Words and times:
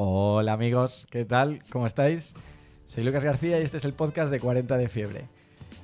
Hola 0.00 0.52
amigos, 0.52 1.08
¿qué 1.10 1.24
tal? 1.24 1.60
¿Cómo 1.72 1.84
estáis? 1.84 2.32
Soy 2.86 3.02
Lucas 3.02 3.24
García 3.24 3.58
y 3.58 3.64
este 3.64 3.78
es 3.78 3.84
el 3.84 3.94
podcast 3.94 4.30
de 4.30 4.38
40 4.38 4.78
de 4.78 4.88
fiebre. 4.88 5.28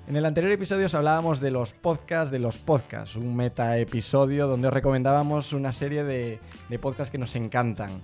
En 0.06 0.14
el 0.14 0.25
anterior 0.25 0.52
episodio 0.52 0.87
os 0.87 0.94
hablábamos 0.94 1.40
de 1.40 1.50
los 1.50 1.72
podcasts 1.72 2.30
de 2.30 2.38
los 2.38 2.56
podcasts, 2.56 3.16
un 3.16 3.34
meta 3.34 3.76
episodio 3.76 4.46
donde 4.46 4.68
os 4.68 4.72
recomendábamos 4.72 5.52
una 5.52 5.72
serie 5.72 6.04
de, 6.04 6.38
de 6.68 6.78
podcasts 6.78 7.10
que 7.10 7.18
nos 7.18 7.34
encantan. 7.34 8.02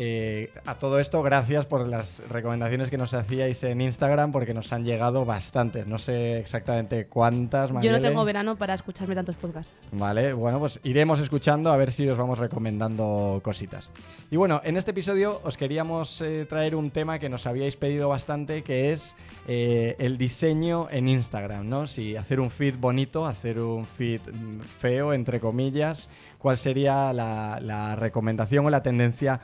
Eh, 0.00 0.52
a 0.64 0.76
todo 0.76 1.00
esto, 1.00 1.24
gracias 1.24 1.66
por 1.66 1.88
las 1.88 2.22
recomendaciones 2.28 2.88
que 2.88 2.96
nos 2.96 3.14
hacíais 3.14 3.64
en 3.64 3.80
Instagram, 3.80 4.30
porque 4.30 4.54
nos 4.54 4.72
han 4.72 4.84
llegado 4.84 5.24
bastantes. 5.24 5.88
No 5.88 5.98
sé 5.98 6.38
exactamente 6.38 7.06
cuántas. 7.06 7.72
Yo 7.82 7.90
no 7.90 8.00
tengo 8.00 8.24
verano 8.24 8.54
para 8.54 8.74
escucharme 8.74 9.16
tantos 9.16 9.34
podcasts. 9.34 9.74
Vale, 9.90 10.34
bueno, 10.34 10.60
pues 10.60 10.78
iremos 10.84 11.18
escuchando 11.18 11.72
a 11.72 11.76
ver 11.76 11.90
si 11.90 12.08
os 12.08 12.16
vamos 12.16 12.38
recomendando 12.38 13.40
cositas. 13.42 13.90
Y 14.30 14.36
bueno, 14.36 14.60
en 14.62 14.76
este 14.76 14.92
episodio 14.92 15.40
os 15.42 15.56
queríamos 15.56 16.20
eh, 16.20 16.46
traer 16.48 16.76
un 16.76 16.92
tema 16.92 17.18
que 17.18 17.28
nos 17.28 17.48
habíais 17.48 17.76
pedido 17.76 18.08
bastante, 18.08 18.62
que 18.62 18.92
es 18.92 19.16
eh, 19.48 19.96
el 19.98 20.16
diseño 20.16 20.86
en 20.92 21.08
Instagram, 21.08 21.68
¿no? 21.68 21.88
Si 21.88 22.14
hacer 22.14 22.38
un 22.38 22.50
feed 22.50 22.76
bonito, 22.78 23.26
hacer 23.26 23.58
un 23.58 23.84
feed 23.84 24.20
mm, 24.32 24.60
feo, 24.60 25.12
entre 25.12 25.40
comillas, 25.40 26.08
cuál 26.38 26.56
sería 26.56 27.12
la, 27.12 27.58
la 27.60 27.96
recomendación 27.96 28.64
o 28.64 28.70
la 28.70 28.84
tendencia 28.84 29.40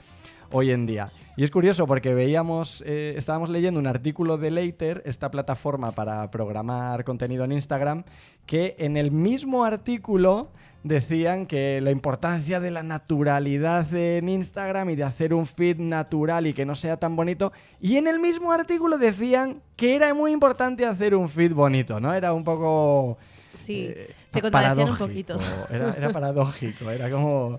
hoy 0.54 0.70
en 0.70 0.86
día. 0.86 1.10
Y 1.36 1.42
es 1.42 1.50
curioso 1.50 1.86
porque 1.86 2.14
veíamos, 2.14 2.82
eh, 2.86 3.14
estábamos 3.16 3.50
leyendo 3.50 3.80
un 3.80 3.88
artículo 3.88 4.38
de 4.38 4.52
Later, 4.52 5.02
esta 5.04 5.30
plataforma 5.30 5.90
para 5.90 6.30
programar 6.30 7.02
contenido 7.02 7.44
en 7.44 7.50
Instagram, 7.52 8.04
que 8.46 8.76
en 8.78 8.96
el 8.96 9.10
mismo 9.10 9.64
artículo 9.64 10.52
decían 10.84 11.46
que 11.46 11.80
la 11.80 11.90
importancia 11.90 12.60
de 12.60 12.70
la 12.70 12.84
naturalidad 12.84 13.92
en 13.92 14.28
Instagram 14.28 14.90
y 14.90 14.96
de 14.96 15.02
hacer 15.02 15.34
un 15.34 15.46
feed 15.46 15.78
natural 15.78 16.46
y 16.46 16.52
que 16.52 16.64
no 16.64 16.76
sea 16.76 16.98
tan 16.98 17.16
bonito. 17.16 17.52
Y 17.80 17.96
en 17.96 18.06
el 18.06 18.20
mismo 18.20 18.52
artículo 18.52 18.96
decían 18.96 19.60
que 19.74 19.96
era 19.96 20.14
muy 20.14 20.30
importante 20.30 20.86
hacer 20.86 21.16
un 21.16 21.28
feed 21.28 21.52
bonito, 21.52 21.98
¿no? 21.98 22.14
Era 22.14 22.32
un 22.32 22.44
poco... 22.44 23.18
Sí, 23.54 23.86
eh, 23.88 24.14
se 24.28 24.40
contradecían 24.40 24.90
un 24.90 24.98
poquito. 24.98 25.38
Era, 25.68 25.94
era 25.94 26.12
paradójico, 26.12 26.90
era 26.90 27.10
como... 27.10 27.58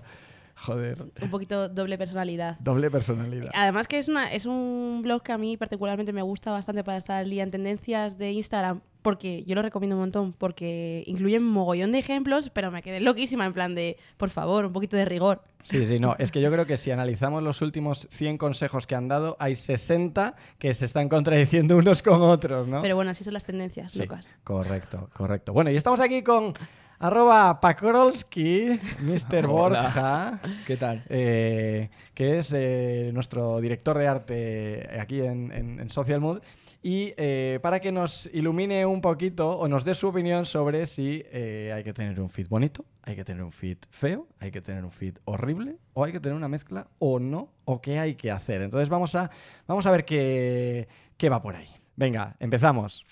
Joder, 0.58 1.04
Un 1.22 1.30
poquito 1.30 1.68
doble 1.68 1.98
personalidad. 1.98 2.58
doble 2.60 2.90
personalidad. 2.90 3.50
Además 3.54 3.86
que 3.86 3.98
es, 3.98 4.08
una, 4.08 4.32
es 4.32 4.46
un 4.46 5.00
blog 5.02 5.22
que 5.22 5.32
a 5.32 5.38
mí 5.38 5.56
particularmente 5.56 6.12
me 6.14 6.22
gusta 6.22 6.50
bastante 6.50 6.82
para 6.82 6.96
estar 6.98 7.16
al 7.18 7.28
día 7.30 7.42
en 7.42 7.50
tendencias 7.50 8.16
de 8.16 8.32
Instagram, 8.32 8.80
porque 9.02 9.44
yo 9.44 9.54
lo 9.54 9.62
recomiendo 9.62 9.94
un 9.96 10.00
montón, 10.00 10.32
porque 10.32 11.04
incluye 11.06 11.38
un 11.38 11.44
mogollón 11.44 11.92
de 11.92 11.98
ejemplos, 11.98 12.50
pero 12.52 12.70
me 12.70 12.82
quedé 12.82 13.00
loquísima 13.00 13.44
en 13.46 13.52
plan 13.52 13.74
de, 13.74 13.98
por 14.16 14.30
favor, 14.30 14.64
un 14.64 14.72
poquito 14.72 14.96
de 14.96 15.04
rigor. 15.04 15.42
Sí, 15.60 15.86
sí, 15.86 15.98
no. 16.00 16.16
Es 16.18 16.32
que 16.32 16.40
yo 16.40 16.50
creo 16.52 16.64
que 16.66 16.76
si 16.78 16.90
analizamos 16.90 17.42
los 17.42 17.60
últimos 17.60 18.08
100 18.10 18.38
consejos 18.38 18.86
que 18.86 18.94
han 18.94 19.08
dado, 19.08 19.36
hay 19.38 19.54
60 19.56 20.34
que 20.58 20.72
se 20.74 20.86
están 20.86 21.08
contradiciendo 21.10 21.76
unos 21.76 22.02
con 22.02 22.22
otros, 22.22 22.66
¿no? 22.66 22.80
Pero 22.82 22.96
bueno, 22.96 23.10
así 23.10 23.22
son 23.22 23.34
las 23.34 23.44
tendencias, 23.44 23.92
Sí, 23.92 23.98
Lucas. 24.00 24.34
correcto, 24.42 25.10
correcto. 25.12 25.52
Bueno, 25.52 25.70
y 25.70 25.76
estamos 25.76 26.00
aquí 26.00 26.22
con 26.22 26.54
arroba 26.98 27.60
Pakrolski, 27.60 28.80
Mr. 29.00 29.46
Borja, 29.46 30.40
¿Qué 30.66 30.76
tal? 30.76 31.04
eh, 31.08 31.90
que 32.14 32.38
es 32.38 32.52
eh, 32.54 33.10
nuestro 33.12 33.60
director 33.60 33.96
de 33.98 34.08
arte 34.08 34.88
aquí 35.00 35.20
en, 35.20 35.52
en- 35.52 35.80
en 35.80 35.90
Social 35.90 36.20
Mood. 36.20 36.40
Y 36.82 37.14
eh, 37.16 37.58
para 37.62 37.80
que 37.80 37.90
nos 37.90 38.26
ilumine 38.32 38.86
un 38.86 39.00
poquito 39.00 39.58
o 39.58 39.66
nos 39.66 39.84
dé 39.84 39.92
su 39.94 40.06
opinión 40.06 40.46
sobre 40.46 40.86
si 40.86 41.24
eh, 41.32 41.72
hay 41.74 41.82
que 41.82 41.92
tener 41.92 42.20
un 42.20 42.30
feed 42.30 42.46
bonito, 42.48 42.84
hay 43.02 43.16
que 43.16 43.24
tener 43.24 43.42
un 43.42 43.50
feed 43.50 43.78
feo, 43.90 44.28
hay 44.38 44.52
que 44.52 44.60
tener 44.60 44.84
un 44.84 44.92
feed 44.92 45.16
horrible 45.24 45.78
o 45.94 46.04
hay 46.04 46.12
que 46.12 46.20
tener 46.20 46.36
una 46.36 46.48
mezcla 46.48 46.86
o 47.00 47.18
no, 47.18 47.50
o 47.64 47.80
qué 47.82 47.98
hay 47.98 48.14
que 48.14 48.30
hacer. 48.30 48.62
Entonces 48.62 48.88
vamos 48.88 49.16
a, 49.16 49.30
vamos 49.66 49.84
a 49.86 49.90
ver 49.90 50.04
qué, 50.04 50.86
qué 51.16 51.28
va 51.28 51.42
por 51.42 51.56
ahí. 51.56 51.68
Venga, 51.96 52.36
empezamos. 52.38 53.04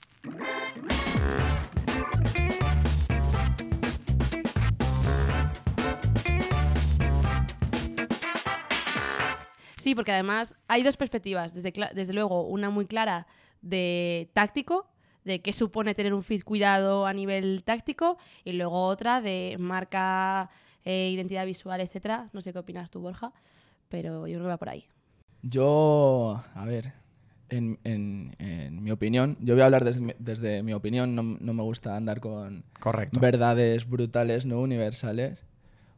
Sí, 9.85 9.95
porque 9.95 10.13
además 10.13 10.57
hay 10.67 10.83
dos 10.83 10.97
perspectivas. 10.97 11.53
Desde, 11.53 11.71
desde 11.95 12.15
luego, 12.15 12.47
una 12.49 12.71
muy 12.71 12.87
clara 12.87 13.27
de 13.61 14.31
táctico, 14.33 14.87
de 15.27 15.43
qué 15.43 15.53
supone 15.53 15.95
tener 15.95 16.15
un 16.15 16.23
feed 16.23 16.43
cuidado 16.43 17.07
a 17.07 17.13
nivel 17.13 17.63
táctico, 17.65 18.17
y 18.45 18.53
luego 18.53 18.87
otra 18.87 19.21
de 19.21 19.57
marca, 19.59 20.49
eh, 20.87 21.11
identidad 21.13 21.45
visual, 21.45 21.83
etcétera. 21.83 22.31
No 22.33 22.41
sé 22.41 22.55
qué 22.55 22.61
opinas 22.61 22.91
tú, 22.91 23.01
Borja, 23.01 23.31
pero 23.91 24.27
yo 24.27 24.37
creo 24.37 24.45
que 24.45 24.49
va 24.49 24.57
por 24.57 24.71
ahí. 24.71 24.87
Yo, 25.43 26.43
a 26.55 26.65
ver, 26.65 26.95
en, 27.51 27.79
en- 27.85 28.35
en 28.39 28.83
mi 28.83 28.91
opinión, 28.91 29.37
yo 29.41 29.53
voy 29.53 29.61
a 29.61 29.67
hablar 29.67 29.85
desde, 29.85 30.01
mi- 30.01 30.15
desde 30.19 30.63
mi 30.63 30.73
opinión, 30.73 31.15
no, 31.15 31.23
no 31.23 31.53
me 31.53 31.63
gusta 31.63 31.95
andar 31.95 32.21
con 32.21 32.65
Correcto. 32.81 33.21
verdades 33.21 33.87
brutales, 33.87 34.47
no 34.47 34.61
universales. 34.61 35.45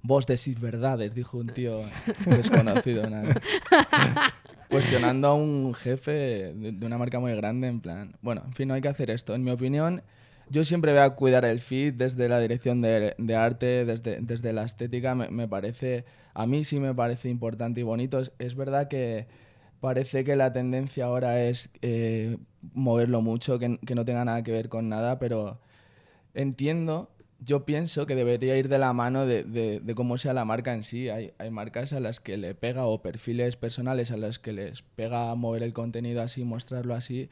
Vos 0.06 0.24
decís 0.24 0.60
verdades, 0.60 1.16
dijo 1.16 1.36
un 1.38 1.48
tío 1.48 1.80
desconocido. 2.26 3.10
nada. 3.10 3.34
Cuestionando 4.70 5.26
a 5.26 5.34
un 5.34 5.74
jefe 5.74 6.12
de, 6.54 6.86
una 6.86 6.96
marca 6.96 7.18
muy 7.18 7.34
grande, 7.34 7.66
en 7.66 7.80
plan, 7.80 8.16
bueno, 8.22 8.42
en 8.46 8.52
fin, 8.52 8.68
no 8.68 8.74
hay 8.74 8.80
que 8.80 8.88
hacer 8.88 9.10
esto. 9.10 9.34
En 9.34 9.42
mi 9.42 9.50
opinión, 9.50 10.02
yo 10.48 10.62
siempre 10.62 10.92
voy 10.92 11.00
a 11.00 11.10
cuidar 11.10 11.44
el 11.44 11.58
feed 11.58 11.94
desde 11.94 12.28
la 12.28 12.38
dirección 12.38 12.82
de, 12.82 13.16
de 13.18 13.34
arte, 13.34 13.84
desde, 13.84 14.20
desde 14.20 14.52
la 14.52 14.62
estética, 14.62 15.16
me, 15.16 15.28
me 15.30 15.48
parece, 15.48 16.04
a 16.34 16.46
mí 16.46 16.64
sí 16.64 16.78
me 16.78 16.94
parece 16.94 17.28
importante 17.28 17.80
y 17.80 17.82
bonito. 17.82 18.20
Es, 18.20 18.32
es 18.38 18.54
verdad 18.54 18.86
que 18.86 19.26
parece 19.80 20.22
que 20.22 20.36
la 20.36 20.52
tendencia 20.52 21.06
ahora 21.06 21.42
es 21.42 21.72
eh, 21.82 22.36
moverlo 22.74 23.22
mucho, 23.22 23.58
que, 23.58 23.78
que 23.84 23.96
no 23.96 24.04
tenga 24.04 24.24
nada 24.24 24.44
que 24.44 24.52
ver 24.52 24.68
con 24.68 24.88
nada, 24.88 25.18
pero 25.18 25.58
entiendo, 26.34 27.10
yo 27.38 27.64
pienso 27.64 28.06
que 28.06 28.14
debería 28.14 28.56
ir 28.56 28.68
de 28.68 28.78
la 28.78 28.92
mano 28.92 29.26
de, 29.26 29.44
de- 29.44 29.94
cómo 29.94 30.16
sea 30.18 30.32
la 30.32 30.44
marca 30.44 30.72
en 30.74 30.82
sí. 30.84 31.08
Hay, 31.08 31.32
hay 31.38 31.50
marcas 31.50 31.92
a 31.92 32.00
las 32.00 32.20
que 32.20 32.36
le 32.36 32.54
pega, 32.54 32.86
o 32.86 33.02
perfiles 33.02 33.56
personales 33.56 34.10
a 34.10 34.16
las 34.16 34.38
que 34.38 34.52
les 34.52 34.82
pega 34.82 35.34
mover 35.34 35.62
el 35.62 35.72
contenido 35.72 36.22
así, 36.22 36.44
mostrarlo 36.44 36.94
así, 36.94 37.28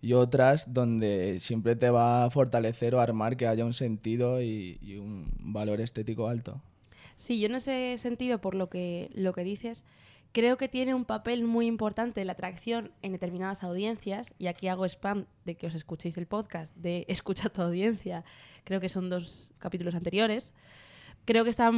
y 0.00 0.12
otras 0.12 0.72
donde 0.72 1.40
siempre 1.40 1.74
te 1.74 1.90
va 1.90 2.24
a 2.24 2.30
fortalecer 2.30 2.94
o 2.94 3.00
armar 3.00 3.36
que 3.36 3.46
haya 3.48 3.64
un 3.64 3.72
sentido 3.74 4.40
y, 4.40 4.78
y 4.80 4.96
un 4.96 5.26
valor 5.40 5.80
estético 5.80 6.28
alto. 6.28 6.60
Sí, 7.16 7.40
yo 7.40 7.46
en 7.46 7.56
ese 7.56 7.98
sentido, 7.98 8.40
por 8.40 8.54
lo 8.54 8.68
que, 8.68 9.10
lo 9.14 9.32
que 9.32 9.42
dices, 9.42 9.84
creo 10.32 10.56
que 10.56 10.68
tiene 10.68 10.94
un 10.94 11.04
papel 11.04 11.44
muy 11.44 11.66
importante 11.66 12.24
la 12.24 12.32
atracción 12.32 12.92
en 13.02 13.12
determinadas 13.12 13.62
audiencias, 13.62 14.32
y 14.38 14.46
aquí 14.46 14.68
hago 14.68 14.84
spam 14.84 15.26
de 15.44 15.56
que 15.56 15.66
os 15.66 15.74
escuchéis 15.74 16.16
el 16.16 16.26
podcast 16.26 16.74
de 16.76 17.04
Escucha 17.08 17.48
tu 17.48 17.62
audiencia, 17.62 18.24
creo 18.64 18.80
que 18.80 18.88
son 18.88 19.10
dos 19.10 19.52
capítulos 19.58 19.94
anteriores. 19.94 20.54
Creo 21.24 21.44
que, 21.44 21.50
está, 21.50 21.70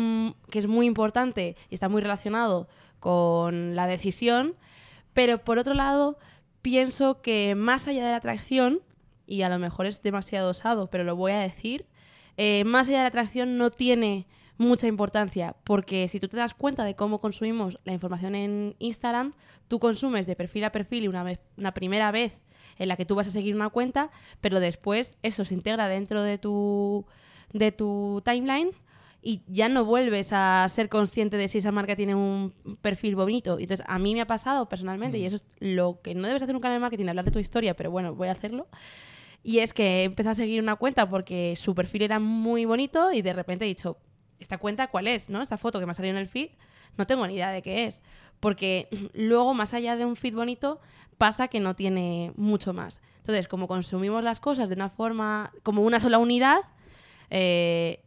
que 0.48 0.60
es 0.60 0.68
muy 0.68 0.86
importante 0.86 1.56
y 1.70 1.74
está 1.74 1.88
muy 1.88 2.00
relacionado 2.00 2.68
con 3.00 3.74
la 3.74 3.88
decisión, 3.88 4.54
pero 5.12 5.38
por 5.38 5.58
otro 5.58 5.74
lado, 5.74 6.18
pienso 6.62 7.20
que 7.20 7.56
más 7.56 7.88
allá 7.88 8.04
de 8.04 8.10
la 8.12 8.16
atracción, 8.16 8.80
y 9.26 9.42
a 9.42 9.48
lo 9.48 9.58
mejor 9.58 9.86
es 9.86 10.02
demasiado 10.02 10.50
osado, 10.50 10.88
pero 10.88 11.02
lo 11.02 11.16
voy 11.16 11.32
a 11.32 11.40
decir, 11.40 11.86
eh, 12.36 12.62
más 12.64 12.86
allá 12.88 12.98
de 12.98 13.04
la 13.04 13.08
atracción 13.08 13.58
no 13.58 13.70
tiene 13.70 14.26
mucha 14.60 14.86
importancia, 14.86 15.56
porque 15.64 16.06
si 16.06 16.20
tú 16.20 16.28
te 16.28 16.36
das 16.36 16.52
cuenta 16.52 16.84
de 16.84 16.94
cómo 16.94 17.18
consumimos 17.18 17.78
la 17.84 17.94
información 17.94 18.34
en 18.34 18.76
Instagram, 18.78 19.32
tú 19.68 19.78
consumes 19.78 20.26
de 20.26 20.36
perfil 20.36 20.64
a 20.64 20.70
perfil 20.70 21.04
y 21.04 21.08
una, 21.08 21.22
vez, 21.22 21.40
una 21.56 21.72
primera 21.72 22.10
vez 22.10 22.42
en 22.76 22.88
la 22.88 22.96
que 22.96 23.06
tú 23.06 23.14
vas 23.14 23.26
a 23.26 23.30
seguir 23.30 23.54
una 23.54 23.70
cuenta, 23.70 24.10
pero 24.42 24.60
después 24.60 25.16
eso 25.22 25.46
se 25.46 25.54
integra 25.54 25.88
dentro 25.88 26.22
de 26.22 26.36
tu, 26.36 27.06
de 27.54 27.72
tu 27.72 28.20
timeline 28.22 28.72
y 29.22 29.40
ya 29.46 29.70
no 29.70 29.86
vuelves 29.86 30.34
a 30.34 30.66
ser 30.68 30.90
consciente 30.90 31.38
de 31.38 31.48
si 31.48 31.56
esa 31.56 31.72
marca 31.72 31.96
tiene 31.96 32.14
un 32.14 32.52
perfil 32.82 33.16
bonito. 33.16 33.58
Y 33.58 33.62
Entonces, 33.62 33.86
a 33.88 33.98
mí 33.98 34.14
me 34.14 34.20
ha 34.20 34.26
pasado 34.26 34.68
personalmente, 34.68 35.16
y 35.16 35.24
eso 35.24 35.36
es 35.36 35.44
lo 35.58 36.02
que 36.02 36.14
no 36.14 36.28
debes 36.28 36.42
hacer 36.42 36.54
en 36.54 36.64
el 36.66 36.80
marketing, 36.80 37.08
hablar 37.08 37.24
de 37.24 37.30
tu 37.30 37.38
historia, 37.38 37.74
pero 37.74 37.90
bueno, 37.90 38.14
voy 38.14 38.28
a 38.28 38.32
hacerlo. 38.32 38.68
Y 39.42 39.60
es 39.60 39.72
que 39.72 40.04
empecé 40.04 40.28
a 40.28 40.34
seguir 40.34 40.62
una 40.62 40.76
cuenta 40.76 41.08
porque 41.08 41.54
su 41.56 41.74
perfil 41.74 42.02
era 42.02 42.18
muy 42.18 42.66
bonito 42.66 43.10
y 43.10 43.22
de 43.22 43.32
repente 43.32 43.64
he 43.64 43.68
dicho, 43.68 43.96
¿esta 44.40 44.58
cuenta 44.58 44.88
cuál 44.88 45.06
es? 45.06 45.28
¿No? 45.28 45.42
Esta 45.42 45.58
foto 45.58 45.78
que 45.78 45.86
me 45.86 45.92
ha 45.92 45.94
salido 45.94 46.16
en 46.16 46.20
el 46.20 46.28
feed, 46.28 46.50
no 46.96 47.06
tengo 47.06 47.26
ni 47.26 47.34
idea 47.34 47.50
de 47.50 47.62
qué 47.62 47.84
es. 47.84 48.02
Porque 48.40 48.88
luego, 49.14 49.54
más 49.54 49.74
allá 49.74 49.96
de 49.96 50.04
un 50.04 50.16
feed 50.16 50.34
bonito, 50.34 50.80
pasa 51.18 51.48
que 51.48 51.60
no 51.60 51.76
tiene 51.76 52.32
mucho 52.36 52.72
más. 52.72 53.00
Entonces, 53.18 53.46
como 53.46 53.68
consumimos 53.68 54.24
las 54.24 54.40
cosas 54.40 54.68
de 54.68 54.74
una 54.74 54.88
forma, 54.88 55.52
como 55.62 55.82
una 55.82 56.00
sola 56.00 56.18
unidad, 56.18 56.60
eh, 57.28 58.02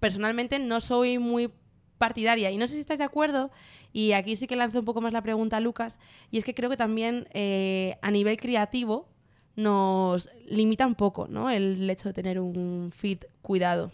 personalmente 0.00 0.58
no 0.58 0.80
soy 0.80 1.18
muy 1.18 1.52
partidaria. 1.98 2.50
Y 2.50 2.56
no 2.56 2.66
sé 2.66 2.74
si 2.74 2.80
estáis 2.80 2.98
de 2.98 3.04
acuerdo, 3.04 3.50
y 3.92 4.12
aquí 4.12 4.34
sí 4.36 4.46
que 4.46 4.56
lanzo 4.56 4.80
un 4.80 4.84
poco 4.84 5.00
más 5.00 5.12
la 5.12 5.22
pregunta 5.22 5.58
a 5.58 5.60
Lucas, 5.60 6.00
y 6.30 6.38
es 6.38 6.44
que 6.44 6.54
creo 6.54 6.70
que 6.70 6.76
también 6.76 7.28
eh, 7.32 7.96
a 8.02 8.10
nivel 8.10 8.38
creativo 8.38 9.08
nos 9.54 10.30
limita 10.46 10.86
un 10.86 10.94
poco, 10.94 11.28
¿no? 11.28 11.50
El 11.50 11.88
hecho 11.88 12.08
de 12.08 12.14
tener 12.14 12.40
un 12.40 12.90
feed 12.92 13.18
cuidado. 13.42 13.92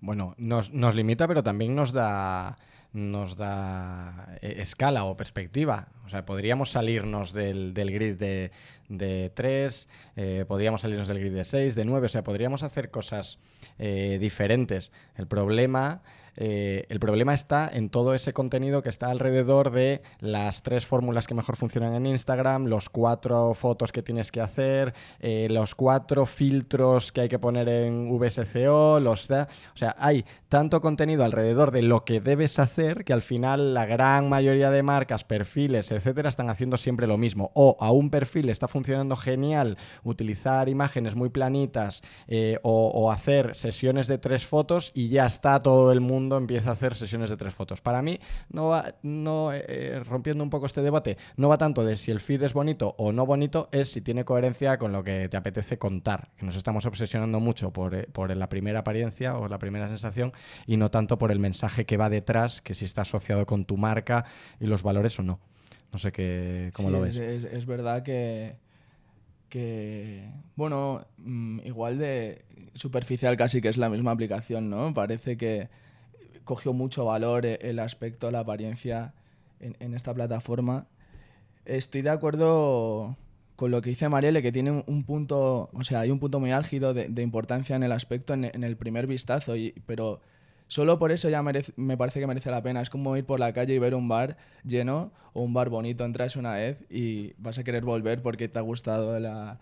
Bueno, 0.00 0.34
nos, 0.38 0.70
limita, 0.94 1.26
pero 1.26 1.42
también 1.42 1.74
nos 1.74 1.92
da 1.92 2.58
nos 2.92 3.36
da 3.36 4.38
eh, 4.40 4.56
escala 4.58 5.04
o 5.04 5.16
perspectiva. 5.18 5.88
O 6.06 6.08
sea, 6.08 6.24
podríamos 6.24 6.70
salirnos 6.70 7.34
del, 7.34 7.74
del 7.74 7.92
grid 7.92 8.14
de, 8.14 8.52
de 8.88 9.30
3, 9.34 9.88
eh, 10.16 10.44
podríamos 10.48 10.80
salirnos 10.80 11.08
del 11.08 11.18
grid 11.20 11.32
de 11.32 11.44
6, 11.44 11.74
de 11.74 11.84
9, 11.84 12.06
o 12.06 12.08
sea, 12.08 12.24
podríamos 12.24 12.62
hacer 12.62 12.90
cosas 12.90 13.38
eh, 13.78 14.16
diferentes. 14.18 14.92
El 15.16 15.26
problema 15.26 16.02
eh, 16.36 16.84
el 16.88 17.00
problema 17.00 17.34
está 17.34 17.70
en 17.72 17.88
todo 17.88 18.14
ese 18.14 18.32
contenido 18.32 18.82
que 18.82 18.88
está 18.88 19.10
alrededor 19.10 19.70
de 19.70 20.02
las 20.20 20.62
tres 20.62 20.86
fórmulas 20.86 21.26
que 21.26 21.34
mejor 21.34 21.56
funcionan 21.56 21.94
en 21.94 22.06
Instagram, 22.06 22.66
los 22.66 22.90
cuatro 22.90 23.54
fotos 23.54 23.92
que 23.92 24.02
tienes 24.02 24.30
que 24.30 24.40
hacer, 24.40 24.94
eh, 25.20 25.48
los 25.50 25.74
cuatro 25.74 26.26
filtros 26.26 27.12
que 27.12 27.22
hay 27.22 27.28
que 27.28 27.38
poner 27.38 27.68
en 27.68 28.10
VSCO, 28.10 29.00
los... 29.00 29.30
O 29.30 29.76
sea, 29.76 29.96
hay 29.98 30.24
tanto 30.48 30.80
contenido 30.80 31.24
alrededor 31.24 31.70
de 31.70 31.82
lo 31.82 32.04
que 32.04 32.20
debes 32.20 32.58
hacer 32.58 33.04
que 33.04 33.12
al 33.12 33.22
final 33.22 33.74
la 33.74 33.86
gran 33.86 34.28
mayoría 34.28 34.70
de 34.70 34.82
marcas, 34.82 35.24
perfiles, 35.24 35.90
etcétera, 35.90 36.28
están 36.28 36.50
haciendo 36.50 36.76
siempre 36.76 37.06
lo 37.06 37.18
mismo. 37.18 37.50
O 37.54 37.76
a 37.80 37.90
un 37.90 38.10
perfil 38.10 38.48
está 38.48 38.68
funcionando 38.68 39.16
genial 39.16 39.78
utilizar 40.04 40.68
imágenes 40.68 41.14
muy 41.14 41.30
planitas 41.30 42.02
eh, 42.28 42.58
o, 42.62 42.88
o 42.88 43.10
hacer 43.10 43.54
sesiones 43.54 44.06
de 44.06 44.18
tres 44.18 44.46
fotos 44.46 44.92
y 44.94 45.08
ya 45.08 45.26
está 45.26 45.62
todo 45.62 45.92
el 45.92 46.00
mundo 46.00 46.25
empieza 46.34 46.70
a 46.70 46.72
hacer 46.72 46.96
sesiones 46.96 47.30
de 47.30 47.36
tres 47.36 47.54
fotos. 47.54 47.80
Para 47.80 48.02
mí, 48.02 48.18
no 48.48 48.68
va, 48.68 48.94
no, 49.02 49.50
eh, 49.52 50.02
rompiendo 50.04 50.42
un 50.42 50.50
poco 50.50 50.66
este 50.66 50.82
debate, 50.82 51.16
no 51.36 51.48
va 51.48 51.58
tanto 51.58 51.84
de 51.84 51.96
si 51.96 52.10
el 52.10 52.18
feed 52.18 52.42
es 52.42 52.52
bonito 52.54 52.96
o 52.98 53.12
no 53.12 53.24
bonito, 53.26 53.68
es 53.70 53.92
si 53.92 54.00
tiene 54.00 54.24
coherencia 54.24 54.78
con 54.78 54.90
lo 54.90 55.04
que 55.04 55.28
te 55.28 55.36
apetece 55.36 55.78
contar. 55.78 56.30
Que 56.36 56.44
nos 56.46 56.56
estamos 56.56 56.84
obsesionando 56.86 57.38
mucho 57.38 57.72
por, 57.72 57.94
eh, 57.94 58.08
por 58.12 58.34
la 58.34 58.48
primera 58.48 58.80
apariencia 58.80 59.38
o 59.38 59.46
la 59.46 59.60
primera 59.60 59.86
sensación 59.86 60.32
y 60.66 60.76
no 60.76 60.90
tanto 60.90 61.18
por 61.18 61.30
el 61.30 61.38
mensaje 61.38 61.84
que 61.86 61.96
va 61.96 62.10
detrás, 62.10 62.60
que 62.62 62.74
si 62.74 62.84
está 62.86 63.02
asociado 63.02 63.46
con 63.46 63.64
tu 63.66 63.76
marca 63.76 64.24
y 64.58 64.66
los 64.66 64.82
valores 64.82 65.16
o 65.20 65.22
no. 65.22 65.38
No 65.92 66.00
sé 66.00 66.10
qué, 66.10 66.70
cómo 66.74 66.88
Sí, 66.88 66.94
lo 66.94 67.00
ves. 67.02 67.16
Es, 67.16 67.44
es- 67.44 67.52
es 67.52 67.66
verdad 67.66 68.02
que, 68.02 68.56
que, 69.48 70.28
bueno, 70.56 71.06
mm, 71.18 71.60
igual 71.64 71.98
de 71.98 72.44
superficial 72.74 73.36
casi 73.36 73.60
que 73.60 73.68
es 73.68 73.76
la 73.76 73.88
misma 73.88 74.10
aplicación, 74.10 74.68
¿no? 74.68 74.92
Parece 74.92 75.36
que 75.36 75.68
cogió 76.46 76.72
mucho 76.72 77.04
valor 77.04 77.44
e- 77.44 77.58
el 77.60 77.78
aspecto, 77.78 78.30
la 78.30 78.40
apariencia 78.40 79.12
en, 79.60 79.94
esta 79.94 80.14
plataforma. 80.14 80.86
Estoy 81.66 82.02
de 82.02 82.10
acuerdo 82.10 83.16
con 83.56 83.70
lo 83.70 83.82
que 83.82 83.90
dice 83.90 84.08
Marielle, 84.08 84.42
que 84.42 84.52
tiene 84.52 84.70
un, 84.70 84.84
un 84.86 85.04
punto, 85.04 85.68
o 85.72 85.84
sea, 85.84 86.00
hay 86.00 86.10
un 86.10 86.20
punto 86.20 86.40
muy 86.40 86.52
álgido 86.52 86.94
de, 86.94 87.22
importancia 87.22 87.74
en 87.76 87.82
el 87.82 87.92
aspecto 87.92 88.32
en, 88.32 88.44
el 88.44 88.76
primer 88.76 89.06
vistazo, 89.06 89.54
pero 89.86 90.20
solo 90.68 90.98
por 90.98 91.10
eso 91.10 91.28
ya 91.28 91.42
me 91.42 91.96
parece 91.96 92.20
que 92.20 92.26
merece 92.26 92.50
la 92.50 92.62
pena. 92.62 92.80
Es 92.80 92.90
como 92.90 93.16
ir 93.16 93.24
por 93.24 93.40
la 93.40 93.52
calle 93.52 93.74
y 93.74 93.78
ver 93.78 93.94
un 93.94 94.08
bar 94.08 94.36
lleno 94.64 95.10
o 95.32 95.42
un 95.42 95.52
bar 95.52 95.68
bonito, 95.68 96.04
entras 96.04 96.36
una 96.36 96.54
vez 96.54 96.78
y 96.90 97.32
vas 97.38 97.58
a 97.58 97.64
querer 97.64 97.84
volver 97.84 98.22
porque 98.22 98.48
te 98.48 98.58
ha 98.58 98.62
gustado 98.62 99.18
la... 99.18 99.58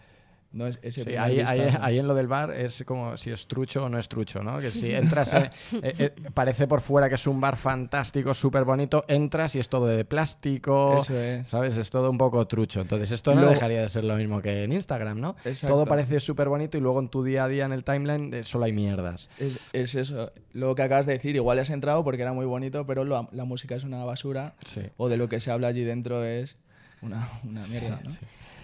No 0.55 0.69
es 0.69 0.79
ese 0.83 1.03
Sí, 1.03 1.17
ahí, 1.17 1.41
ahí- 1.41 1.77
ahí 1.81 1.99
en 1.99 2.06
lo 2.06 2.15
del 2.15 2.29
bar 2.29 2.53
es 2.53 2.85
como 2.87 3.17
si 3.17 3.31
es 3.33 3.49
trucho 3.49 3.87
o 3.87 3.89
no 3.89 3.99
es 3.99 4.09
trucho, 4.09 4.41
¿no? 4.41 4.61
Que 4.61 4.71
si 4.71 4.93
entras, 4.95 5.35
eh, 5.35 5.51
eh, 5.83 5.93
eh, 5.99 6.11
parece 6.33 6.69
por 6.69 6.81
fuera 6.81 7.09
que 7.09 7.17
es 7.17 7.27
un 7.27 7.41
bar 7.41 7.56
fantástico, 7.56 8.33
súper 8.35 8.62
bonito, 8.65 9.05
entras 9.09 9.56
y 9.56 9.59
es 9.59 9.69
todo 9.69 9.87
de 9.89 10.05
plástico, 10.05 10.99
Eso 10.99 11.19
es. 11.19 11.49
¿sabes? 11.49 11.77
Es 11.77 11.91
todo 11.91 12.09
un 12.09 12.19
poco 12.19 12.47
trucho. 12.47 12.81
Entonces 12.83 13.11
esto 13.11 13.35
no 13.35 13.45
dejaría 13.47 13.83
de 13.83 13.89
ser 13.89 14.05
lo 14.05 14.15
mismo 14.17 14.41
que 14.41 14.62
en 14.62 14.73
Instagram, 14.73 15.21
¿no? 15.21 15.35
Exacto. 15.45 15.75
Todo 15.75 15.87
parece 15.87 16.21
súper 16.21 16.49
bonito 16.49 16.79
y 16.79 16.81
luego 16.81 17.00
en 17.00 17.09
tu 17.09 17.25
día 17.25 17.45
a 17.45 17.49
día 17.49 17.65
en 17.65 17.73
el 17.73 17.83
timeline 17.83 18.33
eh, 18.33 18.45
solo 18.45 18.67
hay 18.67 18.73
mierdas. 18.73 19.29
Es, 19.41 19.59
es 19.73 19.97
eso, 19.97 20.31
lo 20.53 20.77
que 20.77 20.83
acabas 20.83 21.07
de 21.07 21.15
decir, 21.15 21.35
igual 21.35 21.59
has 21.59 21.71
entrado 21.71 22.05
porque 22.05 22.23
era 22.23 22.33
muy 22.33 22.47
bonito, 22.47 22.87
pero 22.87 23.05
lo- 23.05 23.29
la 23.33 23.45
música 23.45 23.75
es 23.75 23.83
una 23.83 24.05
basura 24.05 24.55
Sí. 24.65 24.83
o 24.99 25.09
de 25.09 25.17
lo 25.17 25.29
que 25.29 25.41
se 25.41 25.50
habla 25.50 25.67
allí 25.67 25.83
dentro 25.83 26.25
es 26.25 26.57
una, 27.03 27.29
una 27.43 27.67
mierda, 27.67 28.00
¿no? 28.05 28.11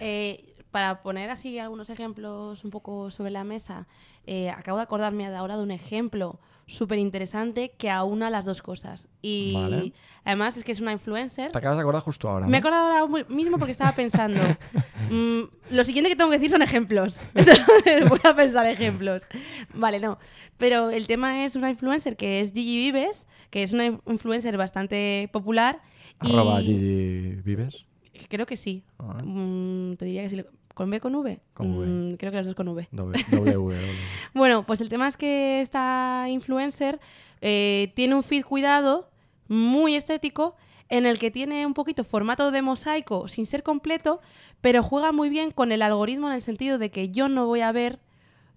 Eh, 0.03 0.50
para 0.71 1.01
poner 1.03 1.29
así 1.29 1.59
algunos 1.59 1.89
ejemplos 1.89 2.63
un 2.63 2.71
poco 2.71 3.09
sobre 3.11 3.31
la 3.31 3.43
mesa, 3.43 3.87
eh, 4.25 4.49
acabo 4.49 4.77
de 4.77 4.83
acordarme 4.83 5.29
de 5.29 5.35
ahora 5.35 5.57
de 5.57 5.63
un 5.63 5.71
ejemplo 5.71 6.39
súper 6.65 6.99
interesante 6.99 7.73
que 7.77 7.89
aúna 7.89 8.29
las 8.29 8.45
dos 8.45 8.61
cosas. 8.61 9.09
Y 9.21 9.53
Vale. 9.55 9.93
además 10.23 10.55
es 10.55 10.63
que 10.63 10.71
es 10.71 10.79
una 10.79 10.93
influencer. 10.93 11.51
Te 11.51 11.57
acabas 11.57 11.77
de 11.77 11.81
acordar 11.81 12.01
justo 12.01 12.29
ahora, 12.29 12.47
Me 12.47 12.55
he 12.57 12.59
acordado 12.59 12.93
ahora 12.93 13.25
mismo 13.27 13.57
porque 13.57 13.73
estaba 13.73 13.91
pensando. 13.91 14.39
mm, 15.11 15.41
lo 15.71 15.83
siguiente 15.83 16.09
que 16.09 16.15
tengo 16.15 16.29
que 16.29 16.37
decir 16.37 16.49
son 16.49 16.61
ejemplos. 16.61 17.19
Entonces 17.35 18.07
voy 18.07 18.19
a 18.23 18.33
pensar 18.35 18.65
ejemplos. 18.67 19.27
Vale, 19.73 19.99
no. 19.99 20.17
Pero 20.57 20.89
el 20.91 21.07
tema 21.07 21.43
es 21.43 21.57
una 21.57 21.69
influencer 21.69 22.15
que 22.15 22.39
es 22.39 22.53
Gigi 22.53 22.77
Vives, 22.77 23.27
que 23.49 23.63
es 23.63 23.73
una 23.73 23.85
in- 23.87 24.01
influencer 24.07 24.55
bastante 24.55 25.29
popular. 25.33 25.81
Y 26.21 26.31
Arroba 26.31 26.61
Gigi 26.61 27.35
Vives. 27.43 27.85
Creo 28.29 28.45
que 28.45 28.55
sí. 28.55 28.85
Ah. 28.99 29.17
Mm, 29.25 29.95
te 29.97 30.05
diría 30.05 30.21
que 30.23 30.29
sí. 30.29 30.45
¿Con 30.73 30.89
B 30.89 30.99
con 30.99 31.15
V? 31.15 31.39
Con 31.53 31.77
V. 31.77 31.85
Mm, 31.85 32.15
creo 32.17 32.31
que 32.31 32.37
las 32.37 32.45
dos 32.45 32.55
con 32.55 32.67
V. 32.67 32.87
W, 32.91 33.25
W, 33.31 33.53
W. 33.53 33.79
Bueno, 34.33 34.65
pues 34.65 34.81
el 34.81 34.89
tema 34.89 35.07
es 35.07 35.17
que 35.17 35.61
esta 35.61 36.25
influencer 36.29 36.99
eh, 37.41 37.91
tiene 37.95 38.15
un 38.15 38.23
feed 38.23 38.43
cuidado, 38.43 39.09
muy 39.47 39.95
estético, 39.95 40.55
en 40.89 41.05
el 41.05 41.19
que 41.19 41.31
tiene 41.31 41.65
un 41.65 41.73
poquito 41.73 42.03
formato 42.03 42.51
de 42.51 42.61
mosaico 42.61 43.27
sin 43.27 43.45
ser 43.45 43.63
completo, 43.63 44.19
pero 44.59 44.83
juega 44.83 45.11
muy 45.11 45.29
bien 45.29 45.51
con 45.51 45.71
el 45.71 45.81
algoritmo 45.81 46.27
en 46.27 46.35
el 46.35 46.41
sentido 46.41 46.77
de 46.77 46.91
que 46.91 47.09
yo 47.09 47.29
no 47.29 47.47
voy 47.47 47.61
a 47.61 47.71
ver 47.71 47.99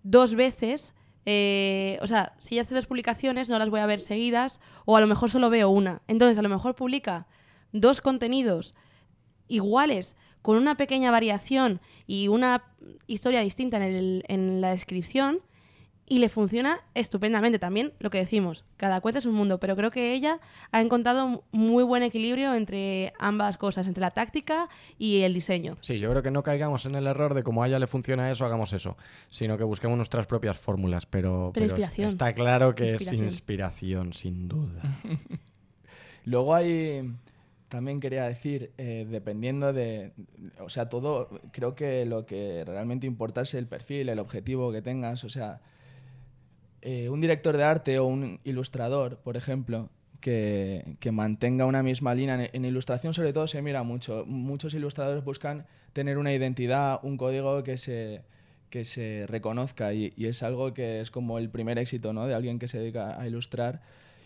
dos 0.02 0.34
veces, 0.34 0.94
eh, 1.26 1.98
o 2.02 2.06
sea, 2.06 2.34
si 2.38 2.58
hace 2.58 2.74
dos 2.74 2.86
publicaciones 2.86 3.48
no 3.48 3.58
las 3.58 3.70
voy 3.70 3.80
a 3.80 3.86
ver 3.86 4.00
seguidas, 4.00 4.60
o 4.84 4.96
a 4.96 5.00
lo 5.00 5.06
mejor 5.06 5.30
solo 5.30 5.48
veo 5.48 5.70
una. 5.70 6.02
Entonces, 6.08 6.36
a 6.36 6.42
lo 6.42 6.48
mejor 6.48 6.74
publica 6.74 7.28
dos 7.72 8.00
contenidos 8.00 8.74
iguales 9.46 10.16
con 10.44 10.58
una 10.58 10.76
pequeña 10.76 11.10
variación 11.10 11.80
y 12.06 12.28
una 12.28 12.64
historia 13.06 13.40
distinta 13.40 13.78
en, 13.78 13.82
el- 13.82 14.24
en 14.28 14.60
la 14.60 14.72
descripción 14.72 15.38
y 16.06 16.18
le 16.18 16.28
funciona 16.28 16.80
estupendamente 16.92 17.58
también 17.58 17.94
lo 17.98 18.10
que 18.10 18.18
decimos. 18.18 18.66
Cada 18.76 19.00
cuenta 19.00 19.20
es 19.20 19.24
un 19.24 19.32
mundo, 19.32 19.58
pero 19.58 19.74
creo 19.74 19.90
que 19.90 20.12
ella 20.12 20.38
ha 20.70 20.82
encontrado 20.82 21.24
un 21.24 21.40
muy 21.50 21.82
buen 21.82 22.02
equilibrio 22.02 22.52
entre 22.52 23.14
ambas 23.18 23.56
cosas, 23.56 23.86
entre 23.86 24.02
la 24.02 24.10
táctica 24.10 24.68
y 24.98 25.22
el 25.22 25.32
diseño. 25.32 25.78
Sí, 25.80 25.98
yo 26.00 26.10
creo 26.10 26.22
que 26.22 26.30
no 26.30 26.42
caigamos 26.42 26.84
en 26.84 26.94
el 26.94 27.06
error 27.06 27.32
de 27.32 27.42
como 27.42 27.62
a 27.62 27.68
ella 27.68 27.78
le 27.78 27.86
funciona 27.86 28.30
eso, 28.30 28.44
hagamos 28.44 28.74
eso, 28.74 28.98
sino 29.30 29.56
que 29.56 29.64
busquemos 29.64 29.96
nuestras 29.96 30.26
propias 30.26 30.58
fórmulas, 30.58 31.06
pero, 31.06 31.52
Pero 31.54 31.74
es- 31.74 31.98
está 31.98 32.34
claro 32.34 32.74
que 32.74 32.90
Inspiración. 32.90 33.24
es 33.24 33.32
inspiración, 33.32 34.12
sin 34.12 34.46
duda. 34.46 34.82
Luego 36.26 36.54
hay, 36.54 37.10
también 37.74 37.98
quería 37.98 38.22
decir, 38.22 38.70
eh, 38.78 39.04
dependiendo 39.10 39.72
de, 39.72 40.12
o 40.60 40.68
sea, 40.68 40.88
todo, 40.88 41.28
creo 41.50 41.74
que 41.74 42.06
lo 42.06 42.24
que 42.24 42.62
realmente 42.64 43.04
importa 43.04 43.40
es 43.40 43.52
el 43.54 43.66
perfil, 43.66 44.08
el 44.10 44.20
objetivo 44.20 44.70
que 44.70 44.80
tengas, 44.80 45.24
o 45.24 45.28
sea, 45.28 45.60
eh, 46.82 47.08
un 47.08 47.20
director 47.20 47.56
de 47.56 47.64
arte 47.64 47.98
o 47.98 48.04
un 48.06 48.38
ilustrador, 48.44 49.16
por 49.24 49.36
ejemplo, 49.36 49.90
que, 50.20 50.96
que 51.00 51.10
mantenga 51.10 51.66
una 51.66 51.82
misma 51.82 52.14
línea. 52.14 52.36
En, 52.36 52.48
en 52.52 52.64
ilustración 52.64 53.12
sobre 53.12 53.32
todo 53.32 53.48
se 53.48 53.60
mira 53.60 53.82
mucho. 53.82 54.24
Muchos 54.24 54.72
ilustradores 54.74 55.24
buscan 55.24 55.66
tener 55.92 56.16
una 56.16 56.32
identidad, 56.32 57.00
un 57.02 57.16
código 57.16 57.64
que 57.64 57.76
se, 57.76 58.22
que 58.70 58.84
se 58.84 59.24
reconozca 59.26 59.92
y, 59.94 60.12
y 60.16 60.26
es 60.26 60.44
algo 60.44 60.72
que 60.74 61.00
es 61.00 61.10
como 61.10 61.38
el 61.38 61.50
primer 61.50 61.78
éxito 61.78 62.12
¿no? 62.12 62.28
de 62.28 62.34
alguien 62.34 62.60
que 62.60 62.68
se 62.68 62.78
dedica 62.78 63.20
a 63.20 63.26
ilustrar. 63.26 63.82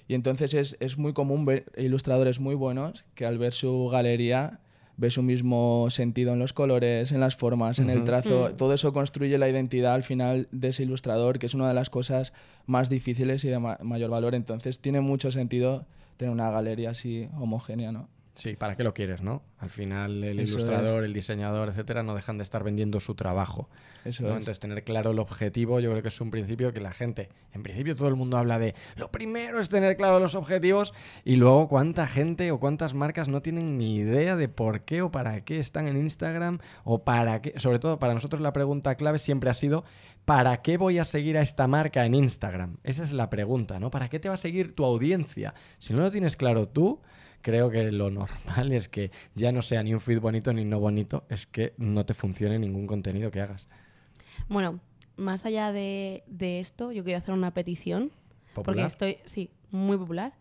Y 0.09 0.15
entonces 0.15 0.55
es, 0.55 0.77
es 0.81 0.99
muy 0.99 1.13
común 1.13 1.45
ver 1.45 1.67
ilustradores 1.77 2.41
muy 2.41 2.55
buenos 2.55 3.05
que 3.15 3.27
al 3.27 3.39
ver 3.39 3.53
su 3.53 3.89
galería 3.93 4.61
ve 4.97 5.11
su 5.11 5.23
mismo 5.23 5.87
sentido 5.91 6.33
en 6.33 6.41
los 6.41 6.53
colores, 6.53 7.13
en 7.13 7.21
las 7.21 7.37
formas, 7.37 7.79
en 7.79 7.89
el 7.89 8.03
trazo. 8.05 8.49
Mm. 8.53 8.57
Todo 8.57 8.73
eso 8.75 8.93
construye 8.93 9.39
la 9.39 9.49
identidad 9.49 9.95
al 9.95 10.03
final 10.03 10.49
de 10.51 10.69
ese 10.69 10.83
ilustrador, 10.83 11.39
que 11.39 11.47
es 11.47 11.55
una 11.55 11.69
de 11.69 11.75
las 11.75 11.89
cosas 11.89 12.33
más 12.67 12.89
difíciles 12.89 13.45
y 13.45 13.49
de 13.49 13.61
ma- 13.61 13.79
mayor 13.83 14.11
valor. 14.11 14.35
Entonces 14.35 14.81
tiene 14.81 15.01
mucho 15.01 15.31
sentido 15.31 15.87
tener 16.17 16.33
una 16.33 16.51
galería 16.51 16.91
así 16.91 17.29
homogénea, 17.39 17.93
¿no? 17.93 18.09
Sí, 18.39 18.55
¿para 18.55 18.77
qué 18.77 18.85
lo 18.85 18.95
quieres, 18.95 19.21
no? 19.21 19.43
Al 19.59 19.69
final 19.69 20.23
el 20.23 20.39
Eso 20.39 20.55
ilustrador, 20.59 21.03
el 21.03 21.13
diseñador, 21.13 21.71
etcétera, 21.71 22.05
no 22.05 22.15
dejan 22.15 22.39
de 22.39 22.45
estar 22.45 22.63
vendiendo 22.63 23.01
su 23.01 23.17
trabajo. 23.17 23.69
Eso 24.05 24.23
¿no? 24.23 24.29
es. 24.29 24.35
Entonces, 24.37 24.61
tener 24.61 24.85
claro 24.85 25.11
el 25.11 25.19
objetivo, 25.19 25.81
yo 25.81 25.91
creo 25.91 26.03
que 26.03 26.09
es 26.09 26.21
un 26.21 26.31
principio 26.31 26.73
que 26.73 26.81
la 26.81 26.93
gente, 26.93 27.31
en 27.53 27.65
principio 27.65 27.97
todo 27.97 28.07
el 28.07 28.15
mundo 28.15 28.39
habla 28.39 28.61
de 28.61 28.77
lo 28.95 29.11
primero 29.11 29.59
es 29.59 29.69
tener 29.69 29.97
claro 29.97 30.21
los 30.21 30.37
objetivos 30.37 30.95
y 31.25 31.35
luego 31.35 31.67
cuánta 31.67 32.07
gente 32.07 32.53
o 32.53 32.61
cuántas 32.61 32.95
marcas 32.95 33.27
no 33.27 33.43
tienen 33.43 33.77
ni 33.77 33.97
idea 33.97 34.37
de 34.37 34.49
por 34.49 34.83
qué 34.83 35.03
o 35.03 35.11
para 35.11 35.45
qué 35.45 35.59
están 35.59 35.89
en 35.89 35.97
Instagram 35.97 36.61
o 36.85 37.03
para 37.03 37.43
qué, 37.43 37.59
sobre 37.59 37.81
todo 37.81 37.99
para 37.99 38.15
nosotros 38.15 38.41
la 38.41 38.53
pregunta 38.53 38.95
clave 38.95 39.19
siempre 39.19 39.51
ha 39.51 39.55
sido 39.55 39.85
¿para 40.25 40.63
qué 40.63 40.77
voy 40.77 40.99
a 40.99 41.05
seguir 41.05 41.37
a 41.39 41.43
esta 41.43 41.67
marca 41.67 42.07
en 42.07 42.15
Instagram? 42.15 42.77
Esa 42.85 43.03
es 43.03 43.11
la 43.11 43.31
pregunta, 43.31 43.81
¿no? 43.81 43.91
¿Para 43.91 44.09
qué 44.09 44.21
te 44.21 44.29
va 44.29 44.35
a 44.35 44.39
seguir 44.39 44.77
tu 44.77 44.85
audiencia? 44.85 45.55
Si 45.81 45.93
no 45.93 46.01
lo 46.01 46.13
tienes 46.13 46.37
claro 46.37 46.69
tú, 46.69 47.01
creo 47.43 47.71
que 47.71 47.91
lo 47.93 48.11
normal 48.11 48.73
es 48.73 48.89
que 48.89 49.11
ya 49.35 49.53
no 49.53 49.63
sea 49.63 49.83
ni 49.83 49.95
un 49.95 50.01
feed 50.01 50.21
bonito 50.21 50.53
ni 50.53 50.65
no 50.65 50.81
bonito, 50.81 51.25
es 51.29 51.47
que 51.47 51.75
no 51.79 52.05
te 52.07 52.15
funcione 52.15 52.59
ningún 52.59 52.87
contenido 52.87 53.31
que 53.31 53.41
hagas. 53.41 53.67
Bueno, 54.49 54.81
más 55.17 55.47
allá 55.47 55.73
de, 55.73 56.23
de 56.27 56.61
esto, 56.61 56.93
yo 56.93 57.05
quiero 57.05 57.19
hacer 57.19 57.35
una 57.35 57.53
petición. 57.53 58.11
Porque 58.55 58.71
Popular. 58.83 58.87
estoy, 58.89 59.19
sí, 59.25 59.51
muy 59.71 59.97
popular. 59.97 60.33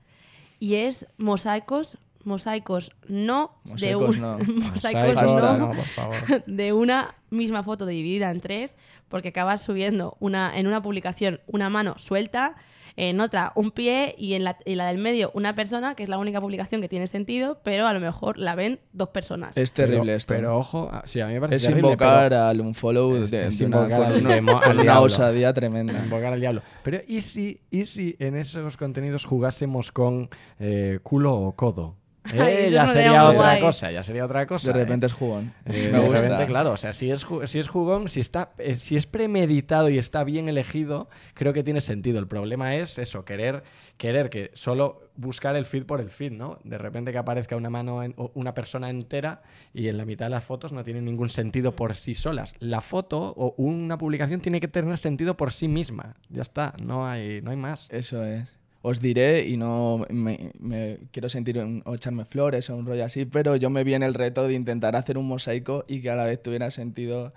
Y 0.59 0.75
es 0.75 1.05
mosaicos 1.17 1.97
mosaicos 2.23 2.91
no, 3.07 3.55
de 3.79 3.95
un- 3.95 4.19
no. 4.19 4.37
mosaicos 4.47 5.15
Mosaicos, 5.15 5.35
no, 5.37 5.57
no, 5.57 5.67
por 5.73 5.85
favor. 5.85 6.15
de 6.45 6.73
una 6.73 7.15
misma 7.29 7.63
foto 7.63 7.85
dividida 7.85 8.29
en 8.31 8.41
tres, 8.41 8.75
porque 9.07 9.29
acabas 9.29 9.61
subiendo 9.61 10.17
una, 10.19 10.57
en 10.59 10.67
una 10.67 10.81
publicación 10.81 11.39
una 11.47 11.69
mano 11.69 11.97
suelta, 11.97 12.55
en 12.97 13.21
otra 13.21 13.51
un 13.55 13.71
pie 13.71 14.15
y 14.17 14.33
en 14.33 14.43
la, 14.43 14.57
y 14.65 14.75
la 14.75 14.87
del 14.87 14.97
medio 14.97 15.31
una 15.35 15.55
persona, 15.55 15.95
que 15.95 16.03
es 16.03 16.09
la 16.09 16.17
única 16.17 16.41
publicación 16.41 16.81
que 16.81 16.89
tiene 16.89 17.07
sentido, 17.07 17.59
pero 17.63 17.87
a 17.87 17.93
lo 17.93 17.99
mejor 17.99 18.37
la 18.39 18.55
ven 18.55 18.79
dos 18.91 19.09
personas. 19.09 19.55
Es 19.55 19.71
terrible 19.71 20.01
pero, 20.01 20.13
esto. 20.17 20.33
Pero 20.33 20.57
ojo, 20.57 20.89
ah, 20.91 21.03
sí, 21.05 21.19
a 21.21 21.27
mí 21.27 21.33
me 21.35 21.39
parece 21.41 21.57
es 21.57 21.63
terrible, 21.63 21.89
invocar 21.91 22.29
pero- 22.29 22.43
al 22.43 22.59
unfollow 22.59 23.15
Es- 23.23 23.31
de, 23.31 23.47
es 23.47 23.59
de 23.59 23.65
una, 23.67 23.77
invocar 23.77 23.97
con 24.01 24.07
al 24.07 24.21
una- 24.21 24.35
demo- 24.35 24.53
con 24.59 24.63
al 24.63 24.73
una 24.75 24.83
diablo. 24.83 25.01
osadía 25.03 25.53
tremenda. 25.53 25.93
Invocar 26.03 26.33
al 26.33 26.39
diablo. 26.41 26.61
Pero 26.83 26.99
¿y 27.07 27.21
si, 27.21 27.61
y 27.69 27.85
si 27.85 28.15
en 28.19 28.35
esos 28.35 28.75
contenidos 28.77 29.25
jugásemos 29.25 29.91
con 29.91 30.29
eh, 30.59 30.99
culo 31.03 31.35
o 31.35 31.51
codo? 31.55 31.95
Eh, 32.33 32.69
ya 32.71 32.85
no 32.85 32.93
sería 32.93 33.23
otra 33.25 33.37
guay. 33.51 33.61
cosa, 33.61 33.91
ya 33.91 34.03
sería 34.03 34.25
otra 34.25 34.45
cosa. 34.47 34.71
De 34.71 34.79
¿eh? 34.79 34.83
repente 34.83 35.05
es 35.05 35.13
jugón. 35.13 35.53
Eh, 35.65 35.89
Me 35.91 35.99
de 35.99 36.07
gusta. 36.07 36.21
repente, 36.21 36.45
claro, 36.47 36.71
o 36.71 36.77
sea, 36.77 36.93
si 36.93 37.09
es, 37.11 37.25
si 37.45 37.59
es 37.59 37.67
jugón, 37.67 38.07
si, 38.09 38.19
está, 38.19 38.51
eh, 38.57 38.77
si 38.77 38.97
es 38.97 39.05
premeditado 39.05 39.89
y 39.89 39.97
está 39.97 40.23
bien 40.23 40.49
elegido, 40.49 41.09
creo 41.33 41.53
que 41.53 41.63
tiene 41.63 41.81
sentido. 41.81 42.19
El 42.19 42.27
problema 42.27 42.75
es 42.75 42.97
eso, 42.97 43.25
querer, 43.25 43.63
querer 43.97 44.29
que 44.29 44.51
solo 44.53 45.09
buscar 45.15 45.55
el 45.55 45.65
feed 45.65 45.85
por 45.85 45.99
el 46.01 46.09
feed, 46.09 46.31
¿no? 46.33 46.59
De 46.63 46.77
repente 46.77 47.11
que 47.11 47.17
aparezca 47.17 47.55
una 47.55 47.69
mano, 47.69 48.03
en- 48.03 48.13
una 48.33 48.53
persona 48.53 48.89
entera 48.89 49.41
y 49.73 49.87
en 49.87 49.97
la 49.97 50.05
mitad 50.05 50.25
de 50.27 50.29
las 50.31 50.43
fotos 50.43 50.71
no 50.71 50.83
tienen 50.83 51.05
ningún 51.05 51.29
sentido 51.29 51.75
por 51.75 51.95
sí 51.95 52.13
solas. 52.13 52.53
La 52.59 52.81
foto 52.81 53.33
o 53.37 53.53
una 53.57 53.97
publicación 53.97 54.41
tiene 54.41 54.59
que 54.59 54.67
tener 54.67 54.97
sentido 54.97 55.35
por 55.37 55.53
sí 55.53 55.67
misma. 55.67 56.15
Ya 56.29 56.41
está, 56.41 56.73
no 56.81 57.05
hay, 57.05 57.41
no 57.41 57.51
hay 57.51 57.57
más. 57.57 57.87
Eso 57.89 58.23
es. 58.23 58.57
Os 58.89 58.99
diré 59.01 59.45
y 59.47 59.57
no 59.57 60.05
me, 60.09 60.51
me 60.59 60.99
quiero 61.11 61.27
sentir 61.29 61.57
un- 61.57 61.81
o 61.85 61.95
echarme 61.95 62.23
flores 62.23 62.69
o 62.69 62.75
un 62.77 62.85
rollo 62.85 63.03
así, 63.03 63.25
pero 63.25 63.55
yo 63.57 63.69
me 63.69 63.83
vi 63.83 63.93
en 63.95 64.03
el 64.03 64.13
reto 64.13 64.47
de 64.47 64.53
intentar 64.53 64.95
hacer 64.95 65.17
un 65.17 65.27
mosaico 65.27 65.83
y 65.89 65.99
que 66.01 66.09
a 66.09 66.15
la 66.15 66.23
vez 66.23 66.41
tuviera 66.41 66.71
sentido 66.71 67.33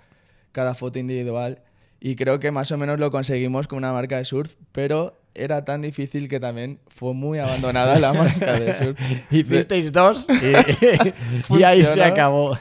cada 0.53 0.73
foto 0.75 0.97
individual. 0.99 1.59
Y 1.99 2.15
creo 2.15 2.39
que 2.39 2.51
más 2.51 2.71
o 2.71 2.77
menos 2.77 2.99
lo 2.99 3.11
conseguimos 3.11 3.67
con 3.67 3.77
una 3.79 3.91
marca 3.91 4.17
de 4.17 4.23
surf, 4.25 4.55
pero 4.71 5.17
era 5.35 5.63
tan 5.65 5.81
difícil 5.81 6.27
que 6.29 6.39
también 6.39 6.79
fue 6.87 7.13
muy 7.13 7.39
abandonada 7.39 7.99
la 7.99 8.13
marca 8.13 8.57
de 8.59 8.73
surf. 8.73 8.99
Hicisteis 9.31 9.91
dos 9.91 10.27
y, 11.49 11.57
y 11.59 11.63
ahí 11.63 11.83
se 11.83 12.01
acabó. 12.01 12.57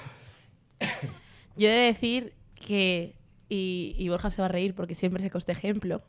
Yo 1.56 1.68
he 1.68 1.72
de 1.72 1.80
decir 1.86 2.32
que, 2.66 3.12
y, 3.50 4.08
Borja 4.08 4.30
se 4.30 4.40
va 4.40 4.46
a 4.46 4.48
reír 4.48 4.74
porque 4.74 4.94
siempre 4.94 5.22
saco 5.22 5.38
este 5.38 5.52
ejemplo, 5.52 6.02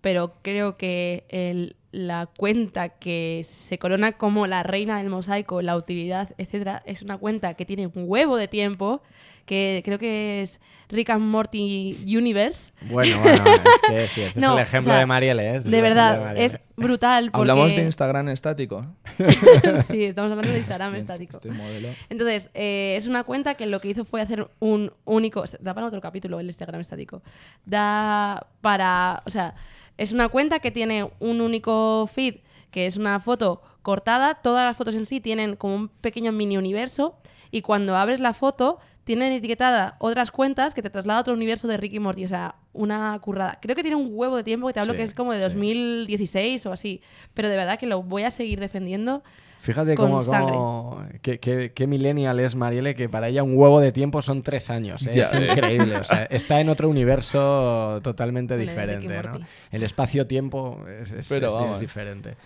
pero 0.00 0.34
creo 0.42 0.76
que 0.76 1.74
la 1.92 2.26
cuenta 2.26 2.90
que 2.90 3.42
se 3.44 3.78
corona 3.78 4.12
como 4.12 4.46
la 4.46 4.62
reina 4.62 4.98
del 4.98 5.08
mosaico, 5.08 5.62
la 5.62 5.76
utilidad, 5.76 6.34
etcétera, 6.36 6.82
es 6.86 7.00
una 7.02 7.16
cuenta 7.16 7.54
que 7.54 7.64
tiene 7.64 7.86
un 7.86 8.04
huevo 8.06 8.36
de 8.36 8.48
tiempo, 8.48 9.00
que 9.48 9.82
creo 9.84 9.98
que 9.98 10.42
es 10.42 10.60
Rick 10.90 11.10
and 11.10 11.24
Morty 11.24 11.96
Universe. 12.06 12.72
Bueno, 12.82 13.18
bueno, 13.22 13.44
es 13.46 13.80
que 13.88 14.08
sí, 14.08 14.20
este 14.22 14.40
No, 14.40 14.48
es 14.48 14.52
el 14.52 14.62
ejemplo 14.62 14.92
sea, 14.92 15.00
de 15.00 15.06
Marielle, 15.06 15.42
¿eh? 15.42 15.56
Este 15.56 15.58
es 15.58 15.70
De 15.70 15.80
verdad, 15.80 16.36
es 16.36 16.60
brutal. 16.76 17.30
Porque... 17.30 17.50
Hablamos 17.50 17.74
de 17.74 17.82
Instagram 17.82 18.28
estático. 18.28 18.86
sí, 19.86 20.04
estamos 20.04 20.30
hablando 20.30 20.52
de 20.52 20.58
Instagram 20.58 20.90
Este- 20.90 21.00
estático. 21.00 21.36
Este 21.36 21.50
modelo. 21.50 21.88
Entonces, 22.10 22.50
eh, 22.54 22.94
es 22.96 23.06
una 23.06 23.24
cuenta 23.24 23.54
que 23.54 23.66
lo 23.66 23.80
que 23.80 23.88
hizo 23.88 24.04
fue 24.04 24.20
hacer 24.20 24.48
un 24.60 24.92
único. 25.04 25.42
Da 25.60 25.74
para 25.74 25.86
otro 25.86 26.00
capítulo 26.00 26.40
el 26.40 26.46
Instagram 26.46 26.80
estático. 26.80 27.22
Da 27.64 28.46
para. 28.60 29.22
O 29.26 29.30
sea, 29.30 29.54
es 29.96 30.12
una 30.12 30.28
cuenta 30.28 30.60
que 30.60 30.70
tiene 30.70 31.10
un 31.20 31.40
único 31.40 32.06
feed, 32.06 32.36
que 32.70 32.86
es 32.86 32.98
una 32.98 33.18
foto 33.18 33.62
cortada. 33.80 34.34
Todas 34.34 34.66
las 34.66 34.76
fotos 34.76 34.94
en 34.94 35.06
sí 35.06 35.20
tienen 35.20 35.56
como 35.56 35.74
un 35.74 35.88
pequeño 35.88 36.32
mini 36.32 36.58
universo. 36.58 37.16
Y 37.50 37.62
cuando 37.62 37.96
abres 37.96 38.20
la 38.20 38.34
foto, 38.34 38.78
tienen 39.08 39.32
etiquetada 39.32 39.96
otras 39.98 40.30
cuentas 40.30 40.72
que 40.74 40.82
te 40.82 40.90
traslada 40.90 41.18
a 41.18 41.22
otro 41.22 41.34
universo 41.34 41.66
de 41.66 41.76
Ricky 41.78 41.98
Morty. 41.98 42.24
O 42.24 42.28
sea, 42.28 42.54
una 42.72 43.18
currada. 43.20 43.58
Creo 43.60 43.74
que 43.74 43.82
tiene 43.82 43.96
un 43.96 44.10
huevo 44.12 44.36
de 44.36 44.44
tiempo 44.44 44.66
que 44.68 44.74
te 44.74 44.80
hablo 44.80 44.92
Sí, 44.92 44.98
que 44.98 45.02
es 45.04 45.14
como 45.14 45.32
de 45.32 45.38
sí. 45.38 45.44
2016 45.44 46.66
o 46.66 46.72
así. 46.72 47.00
Pero 47.34 47.48
de 47.48 47.56
verdad 47.56 47.78
que 47.78 47.86
lo 47.86 48.02
voy 48.02 48.22
a 48.22 48.30
seguir 48.30 48.60
defendiendo. 48.60 49.24
Fíjate 49.60 49.96
con 49.96 50.10
cómo, 50.12 50.24
cómo 50.24 51.02
qué, 51.20 51.40
qué- 51.40 51.72
qué 51.74 51.86
millennial 51.88 52.38
es 52.38 52.54
Marielle, 52.54 52.94
que 52.94 53.08
para 53.08 53.26
ella 53.28 53.42
un 53.42 53.58
huevo 53.58 53.80
de 53.80 53.90
tiempo 53.90 54.22
son 54.22 54.42
tres 54.42 54.70
años. 54.70 55.04
¿eh? 55.06 55.10
Es 55.20 55.32
increíble. 55.34 55.96
o 55.96 56.04
sea, 56.04 56.24
está 56.30 56.60
en 56.60 56.68
otro 56.68 56.88
universo 56.88 57.98
totalmente 58.04 58.56
diferente. 58.56 59.08
¿no? 59.08 59.40
El 59.72 59.82
espacio-tiempo 59.82 60.84
es, 61.00 61.10
es- 61.10 61.28
Pero 61.28 61.46
es- 61.48 61.52
es 61.54 61.58
vamos. 61.58 61.80
diferente. 61.80 62.36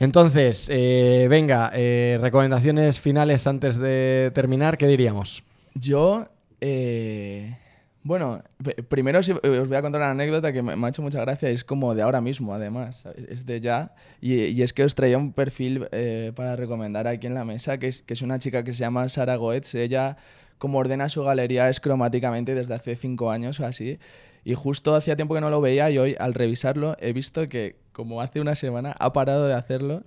Entonces, 0.00 0.68
eh, 0.70 1.26
venga, 1.28 1.70
eh, 1.74 2.18
recomendaciones 2.20 3.00
finales 3.00 3.46
antes 3.46 3.78
de 3.78 4.30
terminar, 4.34 4.78
¿qué 4.78 4.86
diríamos? 4.86 5.42
Yo, 5.80 6.26
eh, 6.60 7.56
bueno, 8.02 8.42
primero 8.88 9.20
eh, 9.20 9.58
os 9.58 9.68
voy 9.68 9.76
a 9.76 9.82
contar 9.82 10.00
una 10.00 10.10
anécdota 10.10 10.52
que 10.52 10.62
me, 10.62 10.72
ha 10.72 10.88
hecho 10.88 11.02
mucha 11.02 11.20
gracia, 11.20 11.50
es 11.50 11.64
como 11.64 11.94
de 11.94 12.02
ahora 12.02 12.20
mismo, 12.20 12.52
además, 12.54 13.04
es 13.28 13.46
de 13.46 13.60
ya, 13.60 13.94
y, 14.20 14.44
y 14.44 14.62
es 14.62 14.72
que 14.72 14.82
os 14.82 14.94
traía 14.94 15.18
un 15.18 15.32
perfil 15.32 15.86
eh, 15.92 16.32
para 16.34 16.56
recomendar 16.56 17.06
aquí 17.06 17.26
en 17.26 17.34
la 17.34 17.44
mesa, 17.44 17.78
que 17.78 17.88
es, 17.88 18.02
que 18.02 18.14
es 18.14 18.22
una 18.22 18.38
chica 18.38 18.64
que 18.64 18.72
se 18.72 18.80
llama 18.80 19.08
Sara 19.08 19.36
Goetz, 19.36 19.74
ella 19.74 20.16
como 20.58 20.78
ordena 20.78 21.08
su 21.08 21.22
galería 21.22 21.68
es 21.68 21.78
cromáticamente 21.78 22.54
desde 22.54 22.74
hace 22.74 22.96
cinco 22.96 23.30
años 23.30 23.60
o 23.60 23.66
así, 23.66 23.98
y 24.44 24.54
justo 24.54 24.96
hacía 24.96 25.14
tiempo 25.14 25.34
que 25.34 25.40
no 25.40 25.50
lo 25.50 25.60
veía 25.60 25.90
y 25.90 25.98
hoy 25.98 26.16
al 26.18 26.34
revisarlo 26.34 26.96
he 27.00 27.12
visto 27.12 27.46
que 27.46 27.76
como 27.92 28.20
hace 28.20 28.40
una 28.40 28.54
semana 28.54 28.96
ha 28.98 29.12
parado 29.12 29.46
de 29.46 29.54
hacerlo 29.54 30.02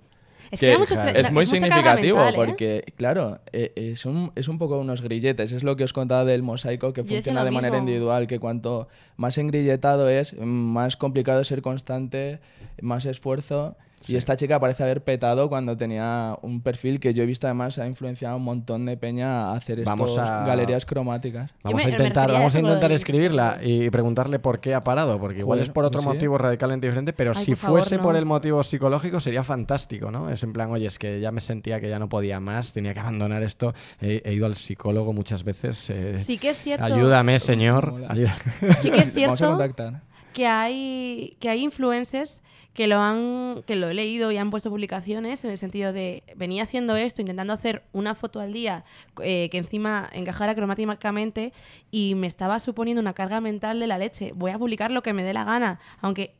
Es 0.50 0.60
que, 0.60 0.68
era 0.68 0.78
mucho 0.78 0.94
claro, 0.94 1.18
es 1.18 1.32
muy 1.32 1.44
carga 1.46 1.58
significativo 1.60 2.18
mental, 2.18 2.34
¿eh? 2.34 2.46
porque, 2.46 2.84
claro, 2.96 3.40
eh, 3.52 3.72
eh, 3.76 3.96
son, 3.96 4.32
es 4.34 4.48
un 4.48 4.58
poco 4.58 4.78
unos 4.78 5.02
grilletes. 5.02 5.52
Es 5.52 5.62
lo 5.62 5.76
que 5.76 5.84
os 5.84 5.92
contaba 5.92 6.24
del 6.24 6.42
mosaico, 6.42 6.92
que 6.92 7.02
Yo 7.02 7.08
funciona 7.08 7.44
de 7.44 7.50
manera 7.50 7.76
mismo. 7.76 7.88
individual, 7.88 8.26
que 8.26 8.38
cuanto 8.38 8.88
más 9.16 9.38
engrilletado 9.38 10.08
es, 10.08 10.36
más 10.38 10.96
complicado 10.96 11.40
es 11.40 11.48
ser 11.48 11.62
constante, 11.62 12.40
más 12.80 13.04
esfuerzo. 13.04 13.76
Y 14.08 14.16
esta 14.16 14.36
chica 14.36 14.58
parece 14.60 14.82
haber 14.82 15.02
petado 15.04 15.48
cuando 15.48 15.76
tenía 15.76 16.36
un 16.42 16.60
perfil 16.62 16.98
que 17.00 17.14
yo 17.14 17.22
he 17.22 17.26
visto 17.26 17.46
además 17.46 17.78
ha 17.78 17.86
influenciado 17.86 18.34
a 18.34 18.36
un 18.36 18.44
montón 18.44 18.84
de 18.86 18.96
peña 18.96 19.50
a 19.50 19.54
hacer 19.56 19.82
Vamos 19.84 20.10
estas 20.10 20.28
a- 20.28 20.44
galerías 20.46 20.84
cromáticas. 20.86 21.52
Vamos 21.62 21.84
me- 21.84 21.90
a 21.90 21.92
intentar, 21.92 22.30
vamos 22.32 22.54
a 22.54 22.60
intentar 22.60 22.92
escribirla 22.92 23.58
y 23.62 23.90
preguntarle 23.90 24.38
por 24.38 24.60
qué 24.60 24.74
ha 24.74 24.80
parado, 24.82 25.18
porque 25.20 25.40
igual 25.40 25.58
Joder, 25.58 25.68
es 25.68 25.72
por 25.72 25.84
otro 25.84 26.00
sí. 26.00 26.06
motivo 26.08 26.38
radicalmente 26.38 26.86
diferente, 26.86 27.12
pero 27.12 27.32
Ay, 27.36 27.44
si 27.44 27.50
por 27.52 27.58
favor, 27.58 27.80
fuese 27.80 27.96
no. 27.96 28.02
por 28.02 28.16
el 28.16 28.26
motivo 28.26 28.62
psicológico 28.64 29.20
sería 29.20 29.44
fantástico, 29.44 30.10
¿no? 30.10 30.30
Es 30.30 30.42
en 30.42 30.52
plan, 30.52 30.70
oye, 30.70 30.86
es 30.86 30.98
que 30.98 31.20
ya 31.20 31.30
me 31.32 31.40
sentía 31.40 31.80
que 31.80 31.88
ya 31.88 31.98
no 31.98 32.08
podía 32.08 32.40
más, 32.40 32.72
tenía 32.72 32.94
que 32.94 33.00
abandonar 33.00 33.42
esto, 33.42 33.74
he, 34.00 34.22
he 34.24 34.32
ido 34.34 34.46
al 34.46 34.56
psicólogo 34.56 35.12
muchas 35.12 35.44
veces. 35.44 35.90
eh, 35.90 36.18
Sí 36.18 36.38
que 36.38 36.50
es 36.50 36.58
cierto. 36.58 36.84
Ayúdame, 36.84 37.38
señor. 37.38 37.94
Ayuda- 38.08 38.36
Sí 38.80 38.90
que 38.90 39.00
es 39.00 39.14
Vamos 39.14 39.32
a 39.32 39.36
cierto 39.36 39.46
contactar. 39.58 40.00
Que 40.32 40.46
hay, 40.46 41.36
que 41.40 41.48
hay 41.48 41.62
influencers 41.62 42.40
que 42.74 42.86
lo 42.86 42.98
han 43.00 43.62
que 43.66 43.76
lo 43.76 43.88
he 43.90 43.94
leído 43.94 44.32
y 44.32 44.38
han 44.38 44.50
puesto 44.50 44.70
publicaciones 44.70 45.44
en 45.44 45.50
el 45.50 45.58
sentido 45.58 45.92
de 45.92 46.22
venía 46.36 46.62
haciendo 46.62 46.96
esto, 46.96 47.20
intentando 47.20 47.52
hacer 47.52 47.82
una 47.92 48.14
foto 48.14 48.40
al 48.40 48.52
día 48.54 48.84
eh, 49.22 49.50
que 49.50 49.58
encima 49.58 50.08
encajara 50.12 50.54
cromáticamente 50.54 51.52
y 51.90 52.14
me 52.14 52.26
estaba 52.26 52.60
suponiendo 52.60 53.00
una 53.02 53.12
carga 53.12 53.42
mental 53.42 53.78
de 53.78 53.86
la 53.86 53.98
leche. 53.98 54.32
Voy 54.34 54.52
a 54.52 54.58
publicar 54.58 54.90
lo 54.90 55.02
que 55.02 55.12
me 55.12 55.22
dé 55.22 55.34
la 55.34 55.44
gana, 55.44 55.80
aunque 56.00 56.34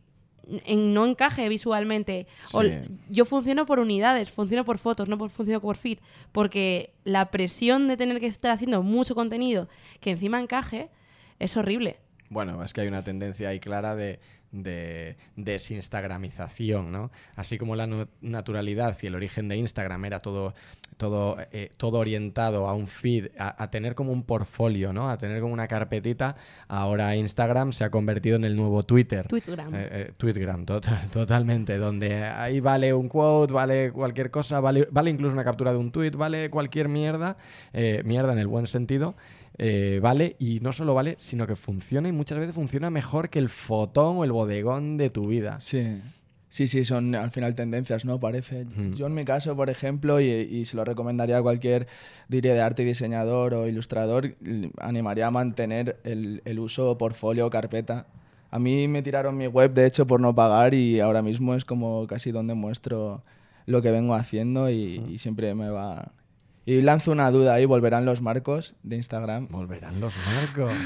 en- 0.65 0.95
no 0.95 1.05
encaje 1.05 1.49
visualmente. 1.51 2.27
O 2.53 2.63
Sí. 2.63 2.71
yo 3.11 3.27
funciono 3.27 3.67
por 3.67 3.79
unidades, 3.79 4.31
funciono 4.31 4.65
por 4.65 4.79
fotos, 4.79 5.09
no 5.11 5.19
por, 5.19 5.29
funciono 5.29 5.61
por 5.61 5.77
feed, 5.77 5.99
porque 6.33 6.95
la 7.05 7.31
presión 7.31 7.89
de 7.89 7.99
tener 7.99 8.21
que 8.21 8.27
estar 8.27 8.51
haciendo 8.53 8.83
mucho 8.83 9.15
contenido 9.15 9.69
que 10.01 10.11
encima 10.13 10.41
encaje 10.41 10.89
es 11.39 11.57
horrible. 11.59 11.99
Bueno, 12.33 12.65
es 12.65 12.73
que 12.73 12.81
hay 12.81 12.89
una 12.89 13.05
tendencia 13.05 13.51
ahí 13.51 13.61
clara 13.61 13.95
de, 13.95 14.19
de 14.53 15.17
desinstagramización, 15.37 16.93
¿no? 16.93 17.11
Así 17.37 17.59
como 17.59 17.77
la 17.77 17.89
naturalidad 18.21 18.97
y 19.03 19.07
el 19.07 19.15
origen 19.15 19.49
de 19.49 19.57
Instagram 19.57 20.05
era 20.05 20.21
todo, 20.21 20.55
todo, 20.97 21.37
eh, 21.53 21.71
todo 21.77 21.99
orientado 21.99 22.69
a 22.69 22.75
un 22.75 22.87
feed, 22.87 23.29
a, 23.39 23.63
a 23.63 23.71
tener 23.71 23.95
como 23.95 24.13
un 24.13 24.23
portfolio, 24.23 24.93
¿no? 24.93 25.11
A 25.11 25.19
tener 25.19 25.41
como 25.41 25.53
una 25.53 25.69
carpetita, 25.69 26.37
ahora 26.69 27.17
Instagram 27.17 27.73
se 27.73 27.85
ha 27.85 27.91
convertido 27.91 28.37
en 28.37 28.45
el 28.45 28.57
nuevo 28.57 28.83
Twitter. 28.83 29.27
Tweetgram. 29.27 29.75
Eh, 29.75 29.89
eh, 29.91 30.13
Tweetgram, 30.17 30.65
totalmente, 31.13 31.79
donde 31.79 32.25
ahí 32.25 32.61
vale 32.61 32.93
un 32.93 33.09
quote, 33.09 33.53
vale 33.53 33.91
cualquier 33.91 34.31
cosa, 34.31 34.61
vale, 34.61 34.87
vale 34.91 35.11
incluso 35.11 35.33
una 35.33 35.45
captura 35.45 35.73
de 35.73 35.79
un 35.79 35.93
tweet, 35.93 36.13
vale 36.13 36.51
cualquier 36.51 36.89
mierda, 36.89 37.37
eh, 37.73 38.03
mierda 38.05 38.33
en 38.33 38.39
el 38.39 38.47
buen 38.47 38.67
sentido, 38.67 39.15
eh, 39.59 40.01
vale, 40.03 40.37
y 40.39 40.61
no 40.61 40.73
solo 40.73 40.95
vale, 40.95 41.17
sino 41.19 41.47
que 41.47 41.57
funciona 41.57 42.09
y 42.09 42.13
muchas 42.13 42.39
veces 42.39 42.55
funciona 42.55 42.91
mejor 42.91 43.31
que 43.31 43.39
el 43.39 43.49
fotón 43.49 44.19
o 44.19 44.25
el 44.25 44.33
bodegón 44.33 44.97
de 44.97 45.11
tu 45.11 45.27
vida. 45.27 45.61
Sí. 45.61 46.01
Sí, 46.49 46.69
sí, 46.69 46.85
son 46.85 47.15
al 47.15 47.31
final 47.31 47.55
tendencias, 47.55 48.05
¿no? 48.05 48.21
Parece. 48.21 48.67
Yo 48.95 49.07
en 49.07 49.15
mi 49.15 49.25
caso, 49.25 49.57
por 49.57 49.71
ejemplo, 49.71 50.21
y, 50.21 50.29
y 50.29 50.67
se 50.67 50.77
lo 50.77 50.85
recomendaría 50.85 51.39
a 51.39 51.43
cualquier, 51.43 51.87
diría, 52.29 52.53
de 52.53 52.61
arte 52.61 52.83
y 52.83 52.85
diseñador 52.85 53.55
o 53.55 53.67
ilustrador, 53.67 54.37
animaría 54.79 55.29
a 55.29 55.31
mantener 55.31 55.97
el, 56.05 56.43
el 56.45 56.59
uso 56.59 56.99
portfolio 56.99 57.47
o 57.47 57.51
carpeta. 57.51 58.07
A 58.51 58.59
mí 58.59 58.87
me 58.87 59.01
tiraron 59.01 59.35
mi 59.35 59.47
web, 59.47 59.73
de 59.73 59.87
hecho, 59.87 60.07
por 60.07 60.21
no 60.21 60.35
pagar 60.35 60.75
y 60.75 61.01
ahora 61.01 61.23
mismo 61.23 61.55
es 61.55 61.65
como 61.65 62.07
casi 62.07 62.33
donde 62.33 62.53
muestro 62.53 63.23
lo 63.65 63.81
que 63.81 63.91
vengo 63.91 64.15
haciendo 64.15 64.69
y, 64.69 65.03
y 65.09 65.17
siempre 65.17 65.55
me 65.55 65.71
va... 65.71 66.13
Y 66.65 66.81
lanzo 66.81 67.11
una 67.11 67.31
duda 67.31 67.55
ahí, 67.55 67.65
¿volverán 67.65 68.05
los 68.05 68.21
marcos 68.21 68.75
de 68.85 68.97
Instagram? 68.97 69.49
Volverán 69.51 70.01
los 70.01 70.15
marcos. 70.27 70.73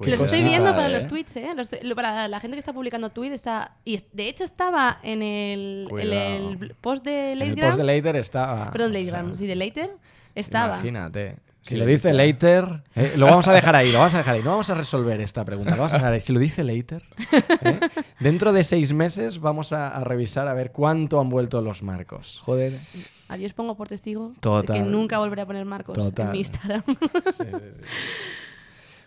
Los 0.00 0.18
estoy 0.18 0.42
viendo 0.42 0.70
para 0.70 0.86
¿eh? 0.88 0.92
los 0.92 1.06
tweets, 1.06 1.36
¿eh? 1.36 1.48
Los- 1.54 1.68
lo- 1.82 1.94
para 1.94 2.26
la 2.26 2.40
gente 2.40 2.54
que 2.56 2.60
está 2.60 2.72
publicando 2.72 3.10
tweets 3.10 3.34
está... 3.34 3.76
Y 3.84 4.02
de 4.14 4.30
hecho 4.30 4.44
estaba 4.44 4.98
en 5.02 5.20
el, 5.22 5.82
en 5.82 5.88
Cuidado. 5.90 6.50
el 6.50 6.74
post 6.80 7.04
de 7.04 7.32
En 7.32 7.42
el 7.42 7.54
post 7.56 7.76
de 7.76 7.84
Later 7.84 8.16
estaba. 8.16 8.70
Perdón, 8.70 8.92
o 8.92 8.94
sea, 8.94 9.00
Lategram. 9.02 9.34
Sí, 9.34 9.46
de 9.46 9.56
Later. 9.56 9.90
Estaba. 10.34 10.74
Imagínate. 10.76 11.36
Si 11.60 11.76
lo 11.76 11.84
dice 11.84 12.14
Later, 12.14 12.82
eh, 12.96 13.12
lo 13.18 13.26
vamos 13.26 13.46
a 13.46 13.52
dejar 13.52 13.76
ahí, 13.76 13.92
lo 13.92 13.98
vamos 13.98 14.14
a 14.14 14.18
dejar 14.18 14.36
ahí. 14.36 14.42
No 14.42 14.52
vamos 14.52 14.70
a 14.70 14.74
resolver 14.74 15.20
esta 15.20 15.44
pregunta, 15.44 15.72
lo 15.72 15.76
vamos 15.78 15.92
a 15.92 15.96
dejar 15.96 16.14
ahí. 16.14 16.20
Si 16.22 16.32
lo 16.32 16.38
dice 16.40 16.64
Later, 16.64 17.02
¿eh? 17.62 17.80
dentro 18.20 18.54
de 18.54 18.64
seis 18.64 18.94
meses 18.94 19.38
vamos 19.38 19.74
a, 19.74 19.88
a 19.88 20.02
revisar 20.02 20.48
a 20.48 20.54
ver 20.54 20.72
cuánto 20.72 21.20
han 21.20 21.28
vuelto 21.28 21.60
los 21.60 21.82
marcos. 21.82 22.40
Joder. 22.42 22.72
Adiós 23.30 23.52
pongo 23.54 23.76
por 23.76 23.86
testigo 23.88 24.32
de 24.42 24.66
que 24.72 24.80
nunca 24.80 25.18
volveré 25.18 25.42
a 25.42 25.46
poner 25.46 25.64
marcos 25.64 25.94
Total. 25.94 26.26
en 26.26 26.32
mi 26.32 26.38
Instagram. 26.38 26.82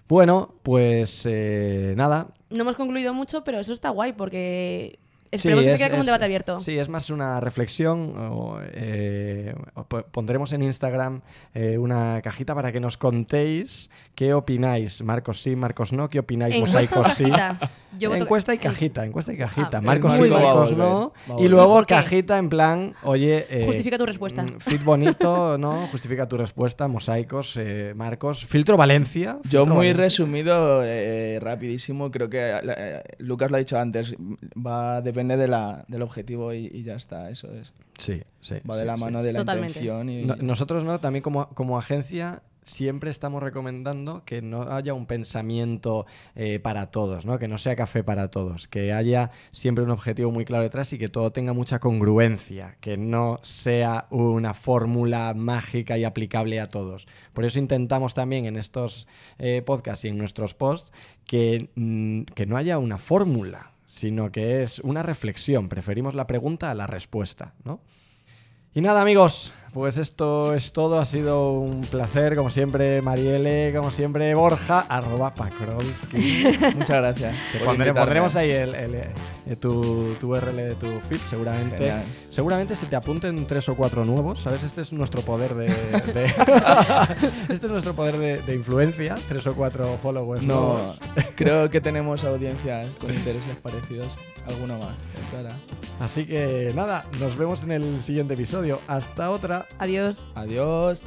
Bueno, 0.08 0.54
pues 0.64 1.26
eh, 1.26 1.94
nada. 1.96 2.28
no 2.50 2.62
hemos 2.62 2.76
concluido 2.76 3.14
mucho, 3.14 3.44
pero 3.44 3.60
eso 3.60 3.74
está 3.74 3.90
guay 3.90 4.14
porque 4.14 5.00
Sí, 5.32 5.38
esperemos 5.38 5.64
que 5.64 5.68
es- 5.72 5.74
se 5.74 5.78
quede 5.80 5.90
como 5.92 6.02
un 6.02 6.06
debate 6.06 6.26
abierto. 6.26 6.60
Sí, 6.60 6.78
es 6.78 6.90
más 6.90 7.10
una 7.10 7.40
reflexión. 7.40 8.14
o, 8.18 8.60
eh, 8.62 9.56
pondremos 10.12 10.52
en 10.54 10.62
Instagram 10.62 11.22
eh, 11.56 11.78
una 11.80 12.22
cajita 12.22 12.54
para 12.54 12.72
que 12.72 12.80
nos 12.80 12.98
contéis 12.98 13.90
qué 14.14 14.34
opináis. 14.36 15.02
Marcos 15.02 15.42
sí, 15.42 15.56
Marcos 15.56 15.92
no. 15.94 16.10
¿Qué 16.10 16.20
opináis? 16.20 16.60
Mosaicos 16.60 17.08
sí. 17.14 17.26
cajita. 17.94 18.00
Yo 18.00 18.16
encuesta 18.16 18.54
y 18.54 18.58
cajita, 18.58 19.06
encuesta 19.06 19.34
y 19.34 19.38
cajita. 19.38 19.78
Ah, 19.78 19.82
Marcos 19.82 20.14
sí, 20.14 20.22
bien. 20.24 20.34
Marcos 20.34 20.72
Va 20.72 20.76
a 20.76 20.78
no. 20.78 21.14
Y 21.40 21.48
luego 21.48 21.84
cajita 21.86 22.38
en 22.38 22.50
plan, 22.50 22.94
oye. 23.04 23.46
eh, 23.50 23.66
Justifica 23.66 23.98
tu 23.98 24.06
respuesta. 24.06 24.44
mm, 24.44 24.60
Fit 24.60 24.84
bonito, 24.84 25.58
¿no? 25.58 25.88
Justifica 25.88 26.28
tu 26.28 26.38
respuesta. 26.38 26.88
Mosaicos, 26.88 27.56
eh, 27.58 27.94
Marcos. 27.96 28.46
Filtro 28.46 28.78
Valencia. 28.78 29.40
Yo 29.50 29.66
muy 29.66 29.76
Valencia. 29.88 30.04
resumido, 30.04 30.82
eh, 30.84 31.40
rapidísimo, 31.42 32.12
creo 32.12 32.30
que 32.30 32.40
eh, 32.64 33.04
Lucas 33.20 33.50
lo 33.52 33.58
ha 33.58 33.60
dicho 33.60 33.78
antes, 33.80 34.16
va 34.56 35.02
depende 35.02 35.38
de 35.38 35.48
la, 35.48 35.86
del 35.88 36.02
objetivo 36.02 36.54
y, 36.54 36.68
y 36.74 36.84
ya 36.84 36.96
está, 36.96 37.30
eso 37.30 37.52
es. 37.52 37.74
Sí, 37.98 38.24
sí. 38.42 38.56
Va 38.70 38.76
de 38.76 38.82
sí, 38.82 38.88
la 38.88 38.96
sí. 38.96 39.02
mano 39.02 39.22
de 39.24 39.34
la 39.34 39.40
Totalmente. 39.40 39.80
intención 39.80 40.10
y... 40.10 40.26
No- 40.26 40.36
nosotros 40.38 40.84
no, 40.84 41.00
también 41.00 41.22
como, 41.22 41.48
como 41.50 41.78
agencia 41.78 42.42
siempre 42.66 43.12
estamos 43.12 43.44
recomendando 43.44 44.24
que 44.26 44.42
no 44.42 44.72
haya 44.74 44.94
un 44.94 45.06
pensamiento 45.06 46.06
eh, 46.36 46.60
para 46.60 46.92
todos, 46.92 47.26
¿no? 47.26 47.40
que 47.40 47.48
no 47.48 47.58
sea 47.58 47.76
café 47.76 48.04
para 48.04 48.30
todos, 48.30 48.68
que 48.68 48.94
haya 48.94 49.32
siempre 49.52 49.84
un 49.84 49.92
objetivo 49.92 50.32
muy 50.32 50.46
claro 50.46 50.64
detrás 50.64 50.94
y 50.94 50.98
que 50.98 51.10
todo 51.10 51.32
tenga 51.32 51.54
mucha 51.54 51.80
congruencia, 51.80 52.78
que 52.80 52.98
no 52.98 53.40
sea 53.44 54.08
una 54.10 54.54
fórmula 54.54 55.34
mágica 55.36 55.98
y 55.98 56.04
aplicable 56.04 56.60
a 56.60 56.70
todos. 56.70 57.08
Por 57.34 57.46
eso 57.46 57.60
intentamos 57.60 58.14
también 58.14 58.46
en 58.46 58.58
estos 58.58 59.08
eh, 59.40 59.62
podcasts 59.66 60.06
y 60.06 60.10
en 60.10 60.18
nuestros 60.18 60.54
posts 60.54 60.92
que, 61.26 61.70
mm, 61.76 62.24
que 62.34 62.46
no 62.46 62.58
haya 62.58 62.78
una 62.78 62.98
fórmula, 62.98 63.72
sino 63.88 64.32
que 64.32 64.64
es 64.64 64.80
una 64.80 65.04
reflexión. 65.04 65.70
Preferimos 65.70 66.16
la 66.16 66.28
pregunta 66.28 66.72
a 66.72 66.76
la 66.76 66.88
respuesta, 66.88 67.54
¿no? 67.64 67.82
Y 68.76 68.82
nada, 68.82 69.04
amigos, 69.04 69.54
pues 69.74 69.98
esto 69.98 70.54
es 70.54 70.72
todo. 70.74 71.00
Ha 71.00 71.06
sido 71.06 71.52
un 71.52 71.82
placer, 71.82 72.36
como 72.36 72.50
siempre, 72.50 73.02
Mariele, 73.02 73.74
como 73.76 73.92
siempre, 73.92 74.34
Borja, 74.36 74.82
arroba 74.88 75.34
Pakrolski. 75.34 76.18
Muchas 76.76 76.98
gracias. 76.98 77.36
Pondré- 77.66 77.94
pondremos 77.94 78.36
ahí 78.36 78.52
el, 78.52 78.76
el, 78.76 78.96
eh, 78.96 79.56
tu, 79.60 80.14
tu 80.20 80.34
URL 80.36 80.56
de 80.56 80.76
tu 80.76 80.88
feed, 81.10 81.20
seguramente. 81.20 81.78
Genial. 81.78 82.04
Seguramente 82.30 82.76
se 82.76 82.86
te 82.86 82.96
apunten 82.96 83.46
tres 83.48 83.68
o 83.70 83.76
cuatro 83.76 84.06
nuevos, 84.06 84.40
¿sabes? 84.42 84.64
Este 84.64 84.82
es 84.82 84.94
nuestro 84.94 85.22
poder 85.22 85.56
de... 85.56 85.68
de- 85.68 86.26
este 87.50 87.66
es 87.66 87.72
nuestro 87.72 87.94
poder 87.94 88.18
de, 88.18 88.42
de 88.42 88.56
influencia, 88.56 89.16
tres 89.28 89.46
o 89.48 89.54
cuatro 89.56 89.98
followers 90.02 90.44
No, 90.44 90.56
nuevos. 90.74 91.00
creo 91.36 91.70
que 91.70 91.82
tenemos 91.82 92.24
audiencias 92.24 92.90
con 93.00 93.14
intereses 93.14 93.56
parecidos, 93.56 94.18
alguno 94.46 94.78
más, 94.80 94.96
espera. 95.24 95.56
Así 96.00 96.26
que 96.26 96.72
nada, 96.76 97.06
nos 97.20 97.36
vemos 97.38 97.64
en 97.64 97.72
el 97.72 98.02
siguiente 98.02 98.34
episodio. 98.36 98.80
Hasta 98.88 99.30
otra. 99.32 99.63
Adiós. 99.80 100.28
Adiós. 100.36 101.02